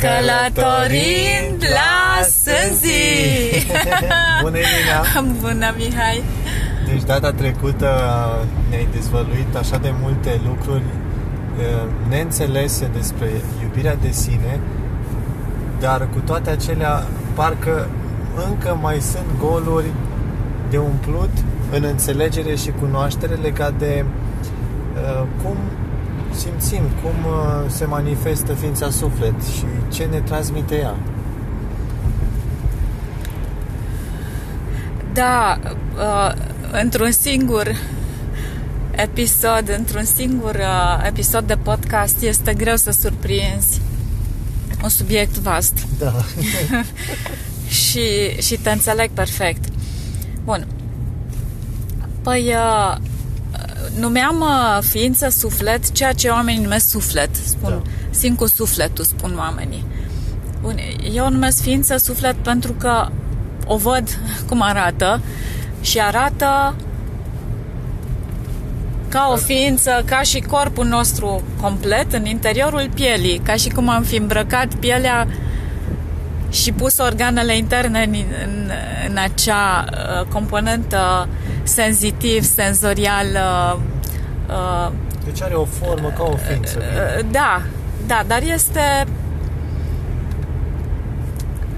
Călătorind 0.00 1.62
la 1.78 2.22
Sânzi! 2.22 3.66
Bună, 4.42 4.56
Elina! 4.56 5.00
Bună, 5.40 5.74
Mihai! 5.76 6.22
Deci 6.86 7.02
data 7.02 7.32
trecută 7.32 7.88
ne-ai 8.68 8.88
dezvăluit 8.92 9.54
așa 9.58 9.76
de 9.76 9.92
multe 10.00 10.40
lucruri 10.46 10.82
uh, 10.82 11.90
neînțelese 12.08 12.90
despre 12.96 13.30
iubirea 13.62 13.94
de 13.94 14.10
sine, 14.10 14.60
dar 15.80 16.08
cu 16.12 16.18
toate 16.18 16.50
acelea 16.50 17.06
parcă 17.34 17.88
încă 18.48 18.78
mai 18.80 19.00
sunt 19.00 19.26
goluri 19.38 19.90
de 20.70 20.78
umplut 20.78 21.30
în 21.70 21.84
înțelegere 21.84 22.54
și 22.54 22.70
cunoaștere 22.80 23.34
legat 23.34 23.72
de 23.78 24.04
uh, 24.94 25.26
cum 25.42 25.56
simțim, 26.34 26.82
cum 27.02 27.30
uh, 27.30 27.70
se 27.70 27.84
manifestă 27.84 28.52
ființa 28.52 28.90
suflet 28.90 29.42
și 29.42 29.64
ce 29.92 30.04
ne 30.04 30.20
transmite 30.20 30.74
ea. 30.74 30.94
Da, 35.12 35.58
uh, 35.96 36.32
într-un 36.82 37.10
singur 37.10 37.76
episod, 38.90 39.74
într-un 39.78 40.04
singur 40.04 40.54
uh, 40.54 41.06
episod 41.06 41.46
de 41.46 41.54
podcast 41.54 42.22
este 42.22 42.54
greu 42.54 42.76
să 42.76 42.90
surprinzi 42.90 43.80
un 44.82 44.88
subiect 44.88 45.38
vast. 45.38 45.74
Da. 45.98 46.12
și, 47.84 48.40
și 48.40 48.56
te 48.56 48.70
înțeleg 48.70 49.10
perfect. 49.10 49.64
Bun. 50.44 50.66
Păi, 52.22 52.54
uh, 52.54 52.96
numeam 53.98 54.40
uh, 54.40 54.82
ființă 54.82 55.28
suflet 55.28 55.92
ceea 55.92 56.12
ce 56.12 56.28
oamenii 56.28 56.62
numesc 56.62 56.88
suflet. 56.88 57.34
Spun, 57.34 57.70
da. 57.70 57.90
simt 58.10 58.36
cu 58.36 58.46
sufletul, 58.46 59.04
spun 59.04 59.34
oamenii. 59.38 59.84
Bun, 60.60 60.76
eu 61.12 61.24
o 61.24 61.30
numesc 61.30 61.62
ființă 61.62 61.96
suflet 61.96 62.34
pentru 62.34 62.72
că 62.72 63.08
o 63.66 63.76
văd 63.76 64.18
cum 64.48 64.62
arată 64.62 65.20
și 65.80 66.00
arată 66.00 66.74
ca 69.08 69.28
o 69.32 69.36
ființă, 69.36 70.02
ca 70.06 70.20
și 70.20 70.40
corpul 70.40 70.86
nostru 70.86 71.42
complet 71.60 72.12
în 72.12 72.26
interiorul 72.26 72.90
pielii, 72.94 73.38
ca 73.38 73.54
și 73.54 73.68
cum 73.68 73.88
am 73.88 74.02
fi 74.02 74.16
îmbrăcat 74.16 74.74
pielea 74.74 75.26
și 76.50 76.72
pus 76.72 76.98
organele 76.98 77.56
interne 77.56 78.02
în, 78.02 78.14
în, 78.44 78.70
în 79.08 79.16
acea 79.16 79.84
uh, 79.92 80.26
componentă 80.26 81.28
senzitiv, 81.62 82.42
senzorial. 82.42 83.26
Uh, 83.26 83.78
uh, 84.48 84.92
deci 85.24 85.42
are 85.42 85.54
o 85.54 85.64
formă 85.64 86.08
ca 86.16 86.22
o 86.22 86.36
ființă. 86.36 86.78
Uh, 86.78 87.26
da, 87.30 87.62
da, 88.06 88.22
dar 88.26 88.42
este 88.42 89.06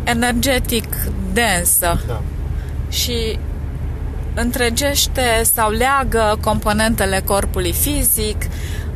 energetic 0.05 0.97
densă. 1.33 2.01
Da. 2.07 2.21
Și 2.89 3.39
întregește 4.35 5.43
sau 5.55 5.71
leagă 5.71 6.39
componentele 6.41 7.23
corpului 7.25 7.73
fizic, 7.73 8.37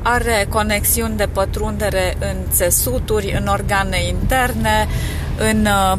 are 0.02 0.46
conexiuni 0.48 1.16
de 1.16 1.28
pătrundere 1.32 2.16
în 2.18 2.36
țesuturi, 2.50 3.36
în 3.40 3.46
organe 3.46 4.06
interne, 4.06 4.88
în 5.38 5.66
uh, 5.66 5.98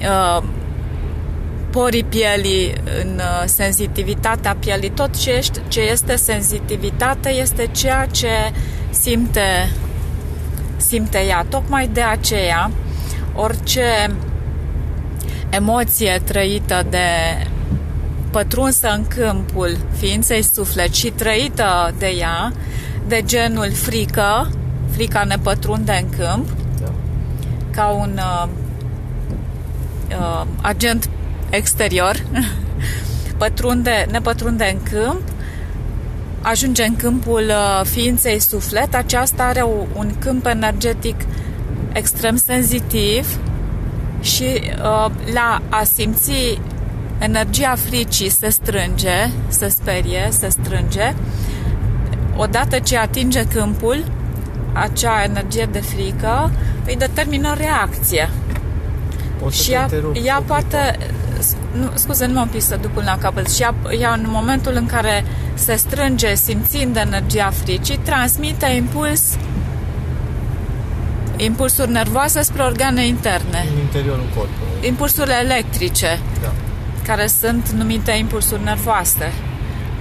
uh, 0.00 0.42
porii 1.74 2.04
pielii, 2.04 2.74
în 3.02 3.14
uh, 3.16 3.42
sensitivitatea 3.44 4.56
pielii. 4.58 4.90
Tot 4.90 5.16
ce, 5.16 5.30
este, 5.30 5.62
ce 5.68 5.80
este 5.80 6.16
senzitivitate 6.16 7.28
este 7.28 7.68
ceea 7.72 8.06
ce 8.06 8.28
simte, 8.90 9.72
simte 10.76 11.18
ea. 11.18 11.46
Tocmai 11.48 11.88
de 11.88 12.00
aceea, 12.00 12.70
orice 13.34 14.16
emoție 15.50 16.22
trăită 16.24 16.86
de 16.90 17.06
pătrunsă 18.30 18.88
în 18.88 19.06
câmpul 19.06 19.76
ființei 19.98 20.42
suflet 20.42 20.94
și 20.94 21.10
trăită 21.10 21.94
de 21.98 22.06
ea, 22.18 22.52
de 23.06 23.22
genul 23.24 23.72
frică, 23.72 24.50
frica 24.90 25.24
ne 25.24 25.36
pătrunde 25.42 26.02
în 26.02 26.18
câmp, 26.18 26.48
da. 26.80 26.92
ca 27.70 27.86
un 27.88 28.18
uh, 28.18 28.48
uh, 30.18 30.46
agent 30.60 31.08
exterior, 31.56 32.22
pătrunde, 33.36 34.06
ne 34.10 34.20
pătrunde 34.20 34.70
în 34.72 34.90
câmp, 34.90 35.22
ajunge 36.40 36.84
în 36.84 36.96
câmpul 36.96 37.44
uh, 37.48 37.86
ființei 37.86 38.40
suflet, 38.40 38.94
aceasta 38.94 39.42
are 39.42 39.64
un 39.96 40.12
câmp 40.18 40.46
energetic 40.46 41.16
extrem 41.92 42.36
senzitiv 42.36 43.38
și 44.20 44.44
uh, 44.44 45.10
la 45.32 45.62
a 45.68 45.82
simți 45.94 46.58
energia 47.18 47.74
fricii 47.74 48.28
se 48.28 48.48
strânge, 48.48 49.30
se 49.48 49.68
sperie, 49.68 50.28
se 50.30 50.48
strânge. 50.48 51.14
Odată 52.36 52.78
ce 52.78 52.98
atinge 52.98 53.44
câmpul, 53.44 54.04
acea 54.72 55.22
energie 55.22 55.68
de 55.72 55.80
frică 55.80 56.50
îi 56.86 56.96
determină 56.96 57.54
reacție. 57.56 58.30
Poți 59.38 59.62
și 59.62 59.72
ea, 59.72 59.88
ea 60.24 60.42
poate 60.46 60.98
nu, 61.72 61.90
scuze, 61.94 62.26
nu 62.26 62.32
m-am 62.32 62.48
pisă 62.48 62.76
după 62.76 63.02
la 63.04 63.18
capăt 63.18 63.50
și 63.50 63.62
ea, 63.62 63.74
ea 63.98 64.12
în 64.12 64.24
momentul 64.28 64.72
în 64.74 64.86
care 64.86 65.24
se 65.54 65.74
strânge 65.74 66.34
simțind 66.34 66.96
energia 66.96 67.50
fricii, 67.50 67.98
transmite 67.98 68.66
impuls 68.66 69.36
impulsuri 71.36 71.90
nervoase 71.90 72.42
spre 72.42 72.62
organe 72.62 73.06
interne. 73.06 73.66
În 73.74 73.80
interiorul 73.80 74.26
corpului. 74.36 74.88
Impulsuri 74.88 75.30
electrice. 75.42 76.18
Da 76.42 76.52
care 77.06 77.26
sunt 77.26 77.68
numite 77.68 78.12
impulsuri 78.12 78.62
nervoase 78.62 79.32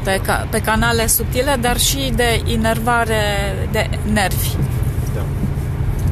pe, 0.03 0.19
ca, 0.23 0.47
pe 0.49 0.59
canale 0.59 1.07
subtile, 1.07 1.57
dar 1.61 1.77
și 1.77 2.13
de 2.15 2.41
inervare 2.45 3.23
de 3.71 3.89
nervi. 4.13 4.49
Da. 5.15 5.21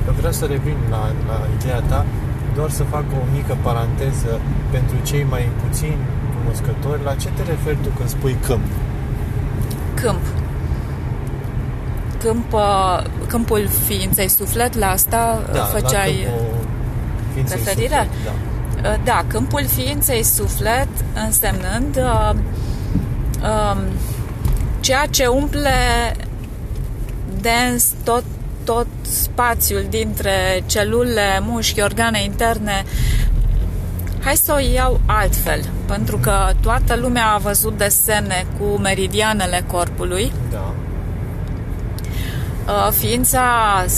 Eu 0.07 0.13
vreau 0.17 0.31
să 0.31 0.45
revin 0.45 0.77
la, 0.89 1.11
la 1.27 1.47
ideea 1.59 1.79
ta, 1.79 2.05
doar 2.55 2.69
să 2.69 2.83
fac 2.83 3.03
o 3.21 3.23
mică 3.33 3.57
paranteză 3.61 4.39
pentru 4.71 4.95
cei 5.03 5.23
mai 5.23 5.49
puțini 5.63 5.97
cunoscători. 6.37 7.03
La 7.03 7.15
ce 7.15 7.29
te 7.35 7.43
referi 7.43 7.77
tu 7.83 7.89
când 7.97 8.09
spui 8.09 8.35
câmp? 8.45 8.65
Câmp. 9.93 10.21
Câmp, 12.19 12.53
uh, 12.53 13.03
câmpul 13.27 13.67
ființei 13.87 14.27
suflet, 14.27 14.75
la 14.75 14.89
asta 14.89 15.41
da, 15.51 15.59
făceai 15.59 16.27
la 17.35 17.41
referire? 17.49 18.07
Suflet, 18.09 18.09
da. 18.25 18.89
Uh, 18.89 18.95
da, 19.03 19.23
câmpul 19.27 19.65
ființei 19.65 20.23
suflet 20.23 20.87
însemnând 21.25 21.97
uh, 21.97 22.33
uh, 23.41 23.81
ceea 24.79 25.05
ce 25.05 25.25
umple 25.25 25.71
dens 27.41 27.93
tot, 28.03 28.23
tot 28.63 28.87
spațiul 29.01 29.85
dintre 29.89 30.63
celule, 30.65 31.39
mușchi, 31.41 31.81
organe 31.81 32.23
interne. 32.23 32.83
Hai 34.23 34.35
să 34.35 34.53
o 34.55 34.73
iau 34.73 34.99
altfel, 35.05 35.61
pentru 35.85 36.17
că 36.17 36.51
toată 36.61 36.95
lumea 36.95 37.27
a 37.27 37.37
văzut 37.37 37.77
desene 37.77 38.45
cu 38.59 38.65
meridianele 38.65 39.63
corpului. 39.71 40.31
Da. 40.51 40.73
Uh, 42.67 42.91
ființa 42.91 43.45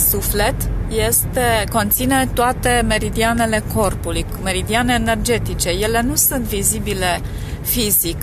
suflet 0.08 0.54
este, 0.88 1.64
conține 1.72 2.28
toate 2.32 2.84
meridianele 2.86 3.62
corpului, 3.74 4.26
meridiane 4.42 4.94
energetice. 4.94 5.68
Ele 5.68 6.02
nu 6.02 6.14
sunt 6.14 6.44
vizibile 6.44 7.20
fizic 7.62 8.22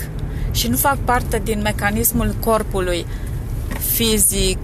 și 0.52 0.68
nu 0.68 0.76
fac 0.76 0.98
parte 0.98 1.42
din 1.44 1.62
mecanismul 1.62 2.36
corpului 2.46 3.06
fizic, 3.80 4.60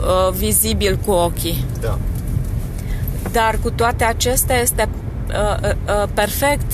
uh, 0.00 0.32
vizibil 0.32 0.98
cu 1.06 1.10
ochii. 1.10 1.64
Da. 1.80 1.98
Dar 3.32 3.58
cu 3.62 3.70
toate 3.70 4.04
acestea 4.04 4.60
este 4.60 4.88
uh, 5.28 5.70
uh, 5.70 6.08
perfect 6.14 6.72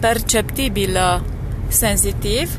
perceptibil 0.00 0.98
senzitiv, 1.68 2.58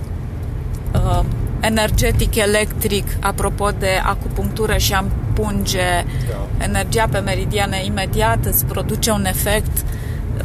energetic, 1.59 2.35
electric, 2.35 3.07
apropo 3.19 3.69
de 3.79 4.01
acupunctură 4.03 4.77
și 4.77 4.93
am 4.93 5.11
punge 5.33 6.03
da. 6.29 6.65
energia 6.65 7.07
pe 7.11 7.19
meridiane 7.19 7.85
imediat, 7.85 8.45
îți 8.45 8.65
produce 8.65 9.11
un 9.11 9.25
efect, 9.25 9.85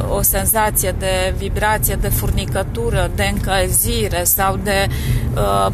o 0.09 0.21
senzație 0.21 0.95
de 0.99 1.33
vibrație, 1.37 1.95
de 1.95 2.09
furnicătură, 2.09 3.11
de 3.15 3.23
încălzire 3.33 4.23
sau 4.23 4.59
de 4.63 4.87
uh, 5.33 5.73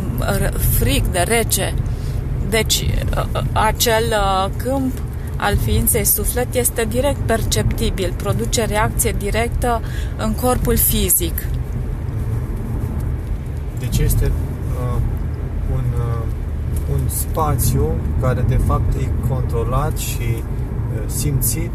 fric, 0.79 1.05
de 1.05 1.19
rece. 1.27 1.73
Deci, 2.49 2.81
uh, 2.81 3.43
acel 3.53 4.03
uh, 4.09 4.51
câmp 4.57 4.97
al 5.37 5.57
ființei 5.57 6.03
suflet 6.03 6.53
este 6.53 6.85
direct 6.89 7.19
perceptibil, 7.19 8.13
produce 8.17 8.65
reacție 8.65 9.15
directă 9.17 9.81
în 10.17 10.33
corpul 10.33 10.77
fizic. 10.77 11.47
Deci 13.79 13.97
este 13.97 14.31
un 16.91 17.09
spațiu 17.09 17.95
care 18.21 18.45
de 18.47 18.59
fapt 18.65 18.93
e 18.93 19.09
controlat 19.29 19.97
și 19.97 20.43
simțit 21.05 21.71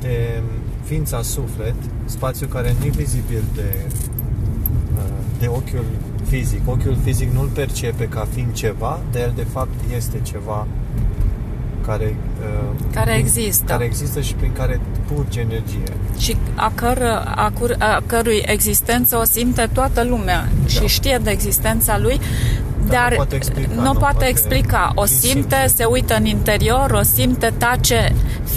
de 0.00 0.42
ființa 0.84 1.22
suflet, 1.22 1.74
spațiu 2.04 2.46
care 2.46 2.74
nu 2.78 2.86
e 2.86 2.88
vizibil 2.88 3.42
de, 3.54 3.86
uh, 3.86 3.92
de 5.38 5.46
ochiul 5.46 5.84
fizic. 6.28 6.60
Ochiul 6.64 6.96
fizic 7.04 7.32
nu-l 7.32 7.48
percepe 7.54 8.08
ca 8.08 8.26
fiind 8.32 8.52
ceva, 8.52 9.00
dar 9.12 9.22
el 9.22 9.32
de 9.36 9.46
fapt 9.52 9.92
este 9.96 10.20
ceva 10.22 10.66
care, 11.86 12.16
uh, 12.40 12.74
care 12.92 13.16
există. 13.16 13.64
Care 13.64 13.84
există 13.84 14.20
și 14.20 14.34
prin 14.34 14.52
care 14.52 14.80
purge 15.12 15.40
energie. 15.40 15.92
Și 16.18 16.36
a, 16.54 16.72
căr, 16.74 16.98
a, 17.34 17.52
cur, 17.58 17.76
a 17.78 18.02
cărui 18.06 18.42
existență 18.46 19.16
o 19.16 19.24
simte 19.24 19.68
toată 19.72 20.04
lumea 20.04 20.48
da. 20.62 20.68
și 20.68 20.86
știe 20.86 21.20
de 21.22 21.30
existența 21.30 21.98
lui, 21.98 22.20
dar, 22.90 23.00
dar 23.00 23.10
nu 23.10 23.16
poate 23.16 23.34
explica. 23.34 23.74
Nu, 23.74 23.82
nu 23.82 23.92
poate, 23.92 23.98
poate 23.98 24.26
explica. 24.26 24.92
O 24.94 25.04
simte, 25.04 25.26
simte, 25.26 25.72
se 25.76 25.84
uită 25.84 26.14
în 26.16 26.24
interior, 26.24 26.90
o 26.90 27.02
simte, 27.02 27.52
tace, 27.58 28.14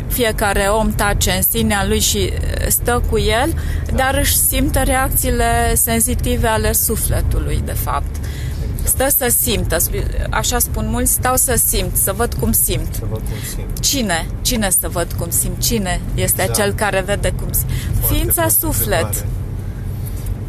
fiecare 0.08 0.62
om 0.62 0.92
tace 0.92 1.32
în 1.32 1.42
sinea 1.42 1.86
lui 1.88 2.00
și 2.00 2.34
stă 2.68 3.04
cu 3.10 3.18
el, 3.18 3.54
da. 3.86 3.96
dar 3.96 4.16
își 4.20 4.38
simte 4.38 4.84
reacțiile 4.84 5.76
senzitive 5.76 6.48
ale 6.48 6.72
sufletului, 6.72 7.62
de 7.66 7.72
fapt. 7.74 8.16
Stă 8.84 9.08
să 9.18 9.34
simtă, 9.40 9.78
așa 10.30 10.60
spun 10.60 10.88
mulți, 10.90 11.12
stau 11.12 11.36
să 11.36 11.62
simt, 11.66 11.96
să 11.96 12.14
văd 12.16 12.34
cum 12.34 12.52
simt. 12.52 12.94
Să 12.94 13.06
văd 13.10 13.20
cum 13.20 13.38
simt. 13.56 13.80
Cine? 13.80 14.28
Cine 14.42 14.70
să 14.80 14.90
văd 14.90 15.14
cum 15.18 15.30
simt? 15.30 15.60
Cine 15.60 16.02
este 16.16 16.44
da. 16.48 16.54
cel 16.54 16.74
care 16.74 17.04
vede 17.06 17.32
cum 17.32 17.52
simt? 17.52 17.70
Foarte 18.00 18.16
Ființa 18.16 18.48
suflet. 18.48 19.04
Întrebare. 19.04 19.28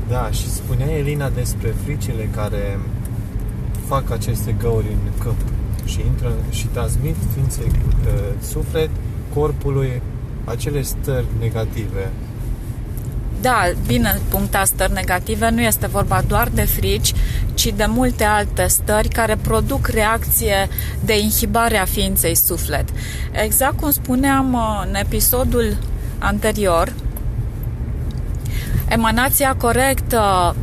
Da, 0.08 0.30
și 0.30 0.50
spunea 0.50 0.96
Elina 0.96 1.28
despre 1.28 1.74
fricile 1.84 2.28
care 2.34 2.78
fac 3.94 4.10
aceste 4.10 4.54
găuri 4.58 4.86
în 4.86 5.22
câmp 5.22 5.40
și 5.84 6.00
intră 6.06 6.32
și 6.50 6.66
transmit 6.66 7.16
ființei 7.34 7.66
uh, 7.66 8.12
suflet, 8.42 8.90
corpului, 9.34 10.02
acele 10.44 10.82
stări 10.82 11.26
negative 11.40 12.10
da, 13.40 13.62
bine 13.86 14.18
puncta 14.28 14.64
stări 14.64 14.92
negative, 14.92 15.50
nu 15.50 15.60
este 15.60 15.86
vorba 15.86 16.22
doar 16.28 16.48
de 16.54 16.62
frici, 16.62 17.12
ci 17.54 17.72
de 17.76 17.86
multe 17.88 18.24
alte 18.24 18.66
stări 18.66 19.08
care 19.08 19.36
produc 19.36 19.86
reacție 19.86 20.68
de 21.04 21.18
inhibare 21.18 21.76
a 21.76 21.84
ființei 21.84 22.34
suflet. 22.34 22.88
Exact 23.32 23.80
cum 23.80 23.90
spuneam 23.90 24.52
uh, 24.52 24.84
în 24.88 24.94
episodul 24.94 25.76
anterior, 26.18 26.92
emanația 28.88 29.54
corectă 29.54 30.54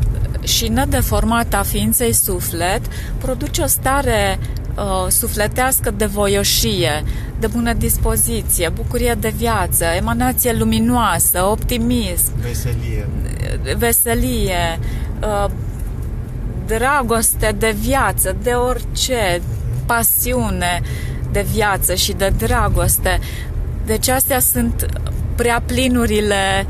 și 0.43 0.67
nedeformată 0.67 1.57
a 1.57 1.61
ființei 1.61 2.13
suflet 2.13 2.81
produce 3.17 3.61
o 3.61 3.67
stare 3.67 4.39
uh, 4.75 5.07
sufletească 5.07 5.91
de 5.91 6.05
voioșie, 6.05 7.03
de 7.39 7.47
bună 7.47 7.73
dispoziție, 7.73 8.69
bucurie 8.69 9.17
de 9.19 9.33
viață, 9.35 9.83
emanație 9.83 10.53
luminoasă, 10.53 11.43
optimism, 11.43 12.39
veselie, 12.41 13.07
veselie 13.77 14.79
uh, 15.21 15.51
dragoste 16.65 17.55
de 17.57 17.75
viață, 17.79 18.35
de 18.43 18.51
orice, 18.51 19.41
pasiune 19.85 20.81
de 21.31 21.45
viață 21.51 21.93
și 21.93 22.13
de 22.13 22.33
dragoste. 22.37 23.19
Deci 23.85 24.07
astea 24.07 24.39
sunt 24.39 24.85
prea 25.35 25.63
plinurile 25.65 26.65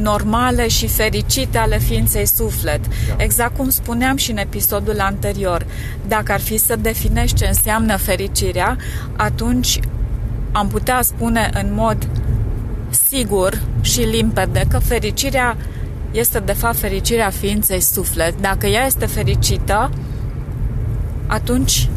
normale 0.00 0.68
și 0.68 0.86
fericite 0.86 1.58
ale 1.58 1.78
ființei 1.78 2.26
suflet. 2.26 2.80
Da. 2.86 3.22
Exact 3.24 3.56
cum 3.56 3.68
spuneam 3.68 4.16
și 4.16 4.30
în 4.30 4.36
episodul 4.36 5.00
anterior, 5.00 5.66
dacă 6.08 6.32
ar 6.32 6.40
fi 6.40 6.56
să 6.56 6.76
definești 6.76 7.36
ce 7.36 7.46
înseamnă 7.46 7.96
fericirea, 7.96 8.76
atunci 9.16 9.80
am 10.52 10.68
putea 10.68 11.02
spune 11.02 11.50
în 11.54 11.74
mod 11.74 12.08
sigur 13.08 13.62
și 13.80 14.00
limpede 14.00 14.64
că 14.68 14.78
fericirea 14.78 15.56
este 16.10 16.38
de 16.38 16.52
fapt 16.52 16.76
fericirea 16.76 17.30
ființei 17.30 17.80
suflet. 17.80 18.40
Dacă 18.40 18.66
ea 18.66 18.86
este 18.86 19.06
fericită, 19.06 19.90
atunci 21.26 21.88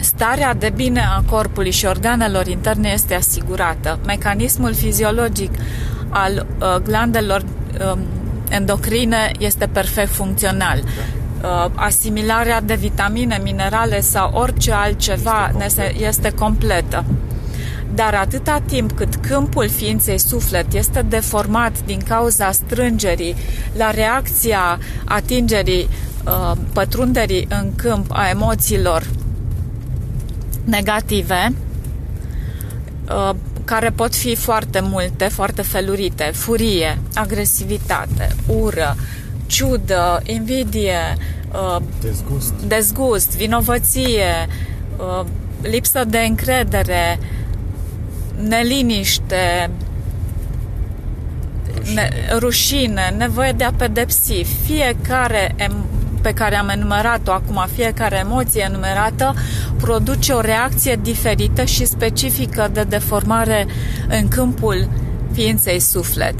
starea 0.00 0.54
de 0.54 0.72
bine 0.74 1.00
a 1.00 1.22
corpului 1.30 1.70
și 1.70 1.86
organelor 1.86 2.46
interne 2.46 2.88
este 2.88 3.14
asigurată. 3.14 3.98
Mecanismul 4.06 4.74
fiziologic 4.74 5.50
al 6.16 6.46
uh, 6.60 6.76
glandelor 6.82 7.42
uh, 7.42 7.98
endocrine 8.48 9.30
este 9.38 9.66
perfect 9.66 10.10
funcțional. 10.10 10.78
Uh, 10.78 11.70
asimilarea 11.74 12.60
de 12.60 12.74
vitamine, 12.74 13.40
minerale 13.42 14.00
sau 14.00 14.30
orice 14.34 14.72
altceva 14.72 15.52
este, 15.64 15.82
complet. 15.82 16.08
este 16.08 16.30
completă. 16.30 17.04
Dar 17.94 18.14
atâta 18.14 18.62
timp 18.66 18.92
cât 18.92 19.14
câmpul 19.14 19.68
ființei 19.68 20.18
suflet 20.18 20.72
este 20.72 21.02
deformat 21.02 21.84
din 21.84 22.00
cauza 22.08 22.50
strângerii 22.50 23.34
la 23.76 23.90
reacția 23.90 24.78
atingerii, 25.04 25.88
uh, 26.26 26.52
pătrunderii 26.72 27.46
în 27.50 27.72
câmp 27.76 28.06
a 28.08 28.28
emoțiilor 28.28 29.06
negative, 30.64 31.52
uh, 33.08 33.34
care 33.66 33.90
pot 33.90 34.14
fi 34.14 34.34
foarte 34.34 34.80
multe, 34.80 35.24
foarte 35.24 35.62
felurite, 35.62 36.30
furie, 36.34 36.98
agresivitate, 37.14 38.28
ură, 38.46 38.96
ciudă, 39.46 40.22
invidie, 40.24 41.16
uh, 41.52 41.82
dezgust, 42.00 42.52
dezgust 42.52 43.36
vinovăție, 43.36 44.48
uh, 44.96 45.26
lipsă 45.62 46.04
de 46.04 46.18
încredere, 46.18 47.18
neliniște, 48.48 49.70
rușine, 51.74 51.94
ne, 51.94 52.36
rușine. 52.38 53.14
nevoie 53.16 53.52
de 53.52 53.64
a 53.64 53.72
pedepsi. 53.72 54.44
Fiecare 54.64 55.54
pe 56.20 56.32
care 56.32 56.56
am 56.56 56.68
enumerat-o 56.68 57.32
acum, 57.32 57.66
fiecare 57.74 58.16
emoție 58.16 58.64
enumerată 58.68 59.34
produce 59.76 60.32
o 60.32 60.40
reacție 60.40 60.98
diferită 61.02 61.64
și 61.64 61.84
specifică 61.84 62.70
de 62.72 62.82
deformare 62.82 63.66
în 64.08 64.28
câmpul 64.28 64.88
ființei 65.32 65.80
suflet. 65.80 66.34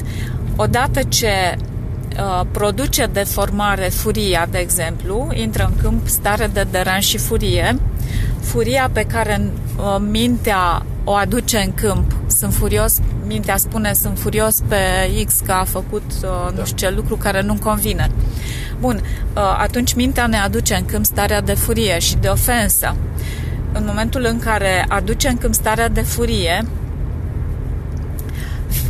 Odată 0.56 1.02
ce 1.02 1.56
uh, 1.56 2.46
produce 2.50 3.06
deformare 3.12 3.88
furia, 3.88 4.46
de 4.50 4.58
exemplu, 4.58 5.28
intră 5.34 5.64
în 5.64 5.82
câmp 5.82 6.08
stare 6.08 6.50
de 6.52 6.67
deran 6.70 7.00
și 7.00 7.19
furie, 7.19 7.79
furia 8.40 8.90
pe 8.93 9.02
care 9.02 9.50
uh, 9.76 9.96
mintea 10.11 10.87
o 11.05 11.12
aduce 11.12 11.58
în 11.58 11.75
câmp. 11.75 12.12
Sunt 12.26 12.55
furios, 12.55 13.01
mintea 13.27 13.56
spune, 13.56 13.93
sunt 13.93 14.19
furios 14.19 14.63
pe 14.69 14.77
X 15.27 15.41
că 15.45 15.53
a 15.53 15.65
făcut 15.65 16.11
uh, 16.23 16.51
nu 16.51 16.56
da. 16.56 16.65
știu 16.65 16.77
ce 16.77 16.95
lucru 16.95 17.17
care 17.17 17.43
nu-mi 17.43 17.59
convine. 17.59 18.11
Bun, 18.81 18.95
uh, 18.97 19.43
atunci 19.59 19.95
mintea 19.95 20.27
ne 20.27 20.37
aduce 20.37 20.75
în 20.75 20.85
câmp 20.85 21.05
starea 21.05 21.41
de 21.41 21.55
furie 21.55 21.99
și 21.99 22.17
de 22.17 22.29
ofensă. 22.29 22.97
În 23.73 23.85
momentul 23.87 24.25
în 24.25 24.39
care 24.39 24.85
aduce 24.89 25.29
în 25.29 25.37
câmp 25.37 25.55
starea 25.55 25.89
de 25.89 26.01
furie, 26.01 26.67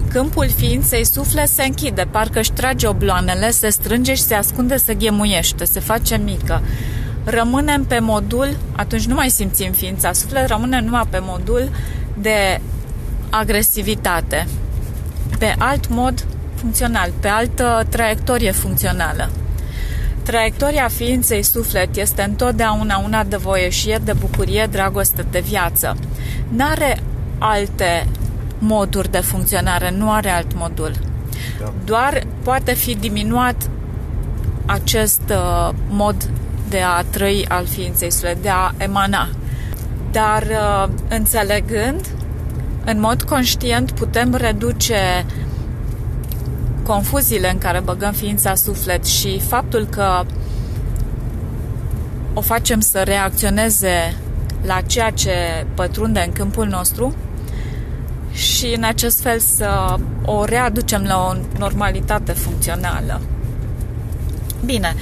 câmpul 0.08 0.48
ființei 0.56 1.04
suflet 1.04 1.48
se 1.48 1.64
închide, 1.64 2.06
parcă 2.10 2.38
își 2.38 2.52
trage 2.52 2.86
obloanele, 2.86 3.50
se 3.50 3.68
strânge 3.68 4.14
și 4.14 4.22
se 4.22 4.34
ascunde, 4.34 4.76
se 4.76 4.94
ghemuiește, 4.94 5.64
se 5.64 5.80
face 5.80 6.16
mică. 6.16 6.62
Rămânem 7.24 7.84
pe 7.84 7.98
modul, 7.98 8.56
atunci 8.76 9.06
nu 9.06 9.14
mai 9.14 9.30
simțim 9.30 9.72
ființa 9.72 10.12
suflet, 10.12 10.46
rămânem 10.46 10.84
numai 10.84 11.06
pe 11.10 11.18
modul 11.22 11.70
de 12.18 12.60
agresivitate, 13.30 14.46
pe 15.38 15.54
alt 15.58 15.88
mod 15.88 16.26
funcțional, 16.54 17.10
pe 17.20 17.28
altă 17.28 17.86
traiectorie 17.88 18.50
funcțională. 18.50 19.30
Traiectoria 20.22 20.88
ființei 20.88 21.42
suflet 21.42 21.96
este 21.96 22.22
întotdeauna 22.22 22.96
una 23.04 23.24
de 23.24 23.36
voieșie, 23.36 24.00
de 24.04 24.12
bucurie, 24.12 24.68
dragoste, 24.70 25.26
de 25.30 25.40
viață. 25.40 25.96
N-are 26.48 27.02
alte 27.38 28.06
moduri 28.58 29.10
de 29.10 29.18
funcționare, 29.18 29.90
nu 29.90 30.12
are 30.12 30.30
alt 30.30 30.54
modul. 30.54 30.92
Da. 31.60 31.72
Doar 31.84 32.26
poate 32.42 32.72
fi 32.72 32.94
diminuat 32.94 33.70
acest 34.66 35.22
uh, 35.30 35.74
mod 35.88 36.28
de 36.68 36.80
a 36.80 37.02
trăi 37.02 37.46
al 37.48 37.66
ființei 37.66 38.10
suflet, 38.10 38.42
de 38.42 38.48
a 38.48 38.74
emana. 38.76 39.28
Dar 40.10 40.42
uh, 40.42 40.88
înțelegând, 41.08 42.06
în 42.88 43.00
mod 43.00 43.22
conștient 43.22 43.90
putem 43.90 44.34
reduce 44.34 45.26
confuziile 46.82 47.50
în 47.50 47.58
care 47.58 47.80
băgăm 47.80 48.12
ființa 48.12 48.54
suflet 48.54 49.04
și 49.04 49.40
faptul 49.40 49.86
că 49.86 50.24
o 52.34 52.40
facem 52.40 52.80
să 52.80 52.98
reacționeze 52.98 54.16
la 54.66 54.80
ceea 54.80 55.10
ce 55.10 55.66
pătrunde 55.74 56.22
în 56.26 56.32
câmpul 56.32 56.66
nostru 56.66 57.14
și 58.32 58.74
în 58.76 58.82
acest 58.82 59.20
fel 59.20 59.38
să 59.38 59.96
o 60.24 60.44
readucem 60.44 61.02
la 61.02 61.26
o 61.26 61.58
normalitate 61.58 62.32
funcțională. 62.32 63.20
Bine, 64.64 64.94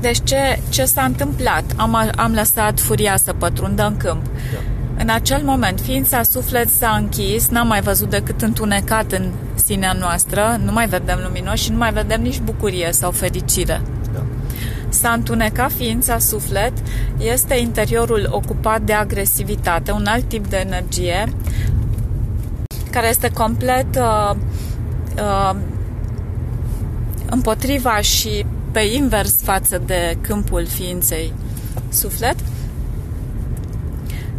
deci 0.00 0.18
ce, 0.24 0.60
ce 0.68 0.84
s-a 0.84 1.02
întâmplat? 1.02 1.64
Am, 1.76 2.12
am 2.16 2.32
lăsat 2.34 2.80
furia 2.80 3.16
să 3.16 3.32
pătrundă 3.32 3.86
în 3.86 3.96
câmp. 3.96 4.22
Da. 4.24 4.58
În 4.98 5.08
acel 5.08 5.42
moment, 5.44 5.80
ființa 5.80 6.22
suflet 6.22 6.68
s-a 6.68 6.96
închis, 7.00 7.48
n-am 7.48 7.66
mai 7.66 7.80
văzut 7.80 8.10
decât 8.10 8.42
întunecat 8.42 9.12
în 9.12 9.32
sinea 9.54 9.92
noastră, 9.92 10.60
nu 10.64 10.72
mai 10.72 10.86
vedem 10.86 11.18
luminoși 11.22 11.64
și 11.64 11.70
nu 11.70 11.76
mai 11.76 11.92
vedem 11.92 12.22
nici 12.22 12.40
bucurie 12.40 12.88
sau 12.92 13.10
fericire. 13.10 13.80
Da. 14.12 14.22
S-a 14.88 15.10
întunecat 15.10 15.72
ființa 15.72 16.18
suflet, 16.18 16.72
este 17.18 17.54
interiorul 17.54 18.28
ocupat 18.30 18.80
de 18.80 18.92
agresivitate, 18.92 19.90
un 19.90 20.06
alt 20.06 20.28
tip 20.28 20.46
de 20.46 20.56
energie, 20.56 21.24
care 22.90 23.08
este 23.08 23.30
complet 23.30 23.96
uh, 23.96 24.36
uh, 25.16 25.56
împotriva 27.30 28.00
și 28.00 28.46
pe 28.70 28.80
invers 28.80 29.42
față 29.42 29.82
de 29.86 30.16
câmpul 30.20 30.66
ființei 30.66 31.32
suflet 31.88 32.36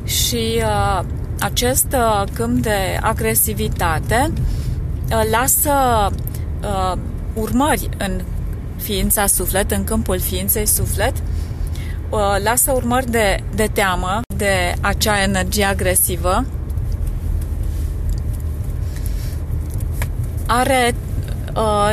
și 0.07 0.61
uh, 0.63 1.03
acest 1.39 1.87
uh, 1.93 2.23
câmp 2.33 2.61
de 2.61 2.99
agresivitate 3.01 4.31
uh, 4.33 5.21
lasă 5.31 5.71
uh, 6.61 6.97
urmări 7.33 7.89
în 7.97 8.21
ființa 8.77 9.25
suflet, 9.25 9.71
în 9.71 9.83
câmpul 9.83 10.19
ființei 10.19 10.65
suflet, 10.65 11.13
uh, 12.09 12.19
lasă 12.43 12.71
urmări 12.71 13.11
de, 13.11 13.43
de 13.55 13.69
teamă, 13.73 14.21
de 14.37 14.73
acea 14.81 15.21
energie 15.21 15.65
agresivă, 15.65 16.45
are 20.47 20.95
uh, 21.55 21.91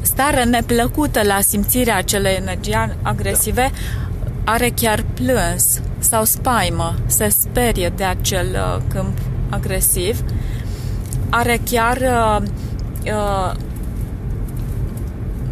stare 0.00 0.44
neplăcută 0.44 1.22
la 1.22 1.40
simțirea 1.40 1.96
acelei 1.96 2.36
energii 2.36 2.96
agresive, 3.02 3.70
da. 3.72 4.03
Are 4.44 4.70
chiar 4.70 5.04
plâns 5.14 5.80
sau 5.98 6.24
spaimă, 6.24 6.94
se 7.06 7.28
sperie 7.28 7.92
de 7.96 8.04
acel 8.04 8.46
uh, 8.52 8.82
câmp 8.88 9.18
agresiv, 9.48 10.24
are 11.30 11.60
chiar 11.70 11.96
uh, 11.96 12.48
uh, 13.04 13.54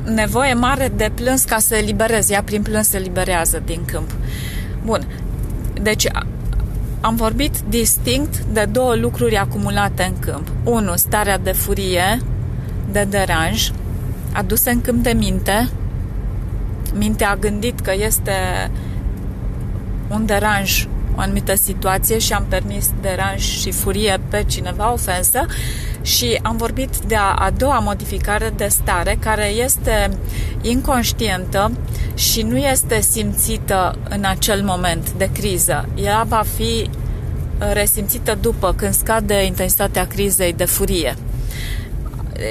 nevoie 0.05 0.55
mare 0.55 0.93
de 0.97 1.11
plâns 1.15 1.45
ca 1.45 1.59
să 1.59 1.75
elibereze. 1.77 2.33
Ea 2.33 2.43
prin 2.43 2.63
plâns 2.63 2.89
se 2.89 2.97
eliberează 2.97 3.63
din 3.65 3.85
câmp. 3.85 4.11
Bun. 4.85 5.07
Deci 5.83 6.07
am 7.01 7.17
vorbit 7.17 7.55
distinct 7.69 8.39
de 8.39 8.69
două 8.73 8.95
lucruri 8.95 9.37
acumulate 9.37 10.03
în 10.03 10.19
câmp. 10.19 10.49
Unu, 10.65 10.97
starea 10.97 11.39
de 11.39 11.53
furie, 11.53 12.21
de 12.93 13.07
deranj, 13.11 13.71
aduse 14.33 14.71
în 14.71 14.81
câmp 14.81 15.03
de 15.03 15.13
minte. 15.13 15.69
Mintea 16.93 17.31
a 17.31 17.37
gândit 17.37 17.81
că 17.81 17.93
este 17.95 18.33
un 20.11 20.27
deranj, 20.27 20.87
o 21.17 21.21
anumită 21.21 21.55
situație 21.55 22.19
și 22.19 22.33
am 22.33 22.47
permis 22.49 22.91
deranj 23.01 23.41
și 23.41 23.71
furie 23.71 24.21
pe 24.29 24.45
cineva, 24.47 24.93
ofensă 24.93 25.47
și 26.03 26.39
am 26.43 26.57
vorbit 26.57 26.97
de 27.07 27.15
a, 27.15 27.35
a 27.35 27.51
doua 27.57 27.79
modificare 27.79 28.53
de 28.57 28.67
stare 28.67 29.17
care 29.21 29.47
este 29.47 30.11
inconștientă 30.63 31.71
și 32.15 32.43
nu 32.43 32.57
este 32.57 33.01
simțită 33.01 33.99
în 34.09 34.25
acel 34.25 34.63
moment 34.63 35.13
de 35.13 35.31
criză. 35.33 35.89
Ea 35.95 36.25
va 36.29 36.43
fi 36.57 36.91
resimțită 37.73 38.39
după, 38.41 38.75
când 38.77 38.95
scade 38.95 39.45
intensitatea 39.45 40.07
crizei 40.07 40.53
de 40.53 40.65
furie 40.65 41.17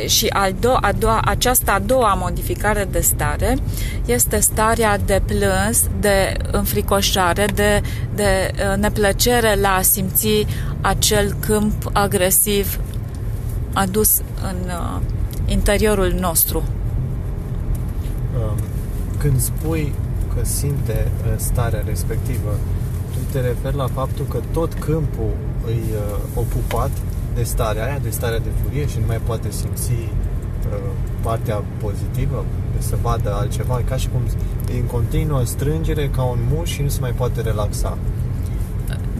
și 0.07 0.27
al 0.27 0.53
do- 0.53 0.79
a 0.81 0.91
doua, 0.91 1.21
această 1.25 1.71
a 1.71 1.79
doua 1.79 2.13
modificare 2.13 2.87
de 2.91 2.99
stare 2.99 3.57
este 4.05 4.39
starea 4.39 4.97
de 4.97 5.21
plâns, 5.25 5.83
de 5.99 6.37
înfricoșare, 6.51 7.45
de, 7.53 7.81
de 8.15 8.51
uh, 8.53 8.77
neplăcere 8.77 9.55
la 9.61 9.69
a 9.69 9.81
simți 9.81 10.45
acel 10.81 11.35
câmp 11.39 11.89
agresiv 11.93 12.79
adus 13.73 14.21
în 14.51 14.69
uh, 14.69 15.01
interiorul 15.45 16.13
nostru. 16.19 16.63
Um, 18.37 18.57
când 19.17 19.39
spui 19.39 19.93
că 20.35 20.45
simte 20.45 21.07
uh, 21.07 21.33
starea 21.35 21.83
respectivă, 21.85 22.59
tu 23.11 23.19
te 23.31 23.39
referi 23.39 23.75
la 23.75 23.87
faptul 23.87 24.25
că 24.29 24.39
tot 24.51 24.73
câmpul 24.73 25.31
îi 25.65 25.83
ocupat 26.33 26.91
de 27.35 27.43
starea 27.43 27.85
aia, 27.85 27.97
de 28.03 28.09
starea 28.09 28.39
de 28.39 28.49
furie 28.63 28.87
și 28.87 28.99
nu 28.99 29.05
mai 29.07 29.19
poate 29.25 29.51
simți 29.51 29.91
uh, 29.91 30.77
partea 31.21 31.63
pozitivă, 31.77 32.45
să 32.77 32.95
vadă 33.01 33.33
altceva, 33.33 33.81
ca 33.89 33.95
și 33.95 34.09
cum 34.09 34.21
e 34.75 34.79
în 34.79 34.85
continuă 34.85 35.43
strângere 35.43 36.09
ca 36.15 36.23
un 36.23 36.39
muș 36.53 36.69
și 36.69 36.81
nu 36.81 36.87
se 36.87 36.99
mai 36.99 37.11
poate 37.11 37.41
relaxa. 37.41 37.97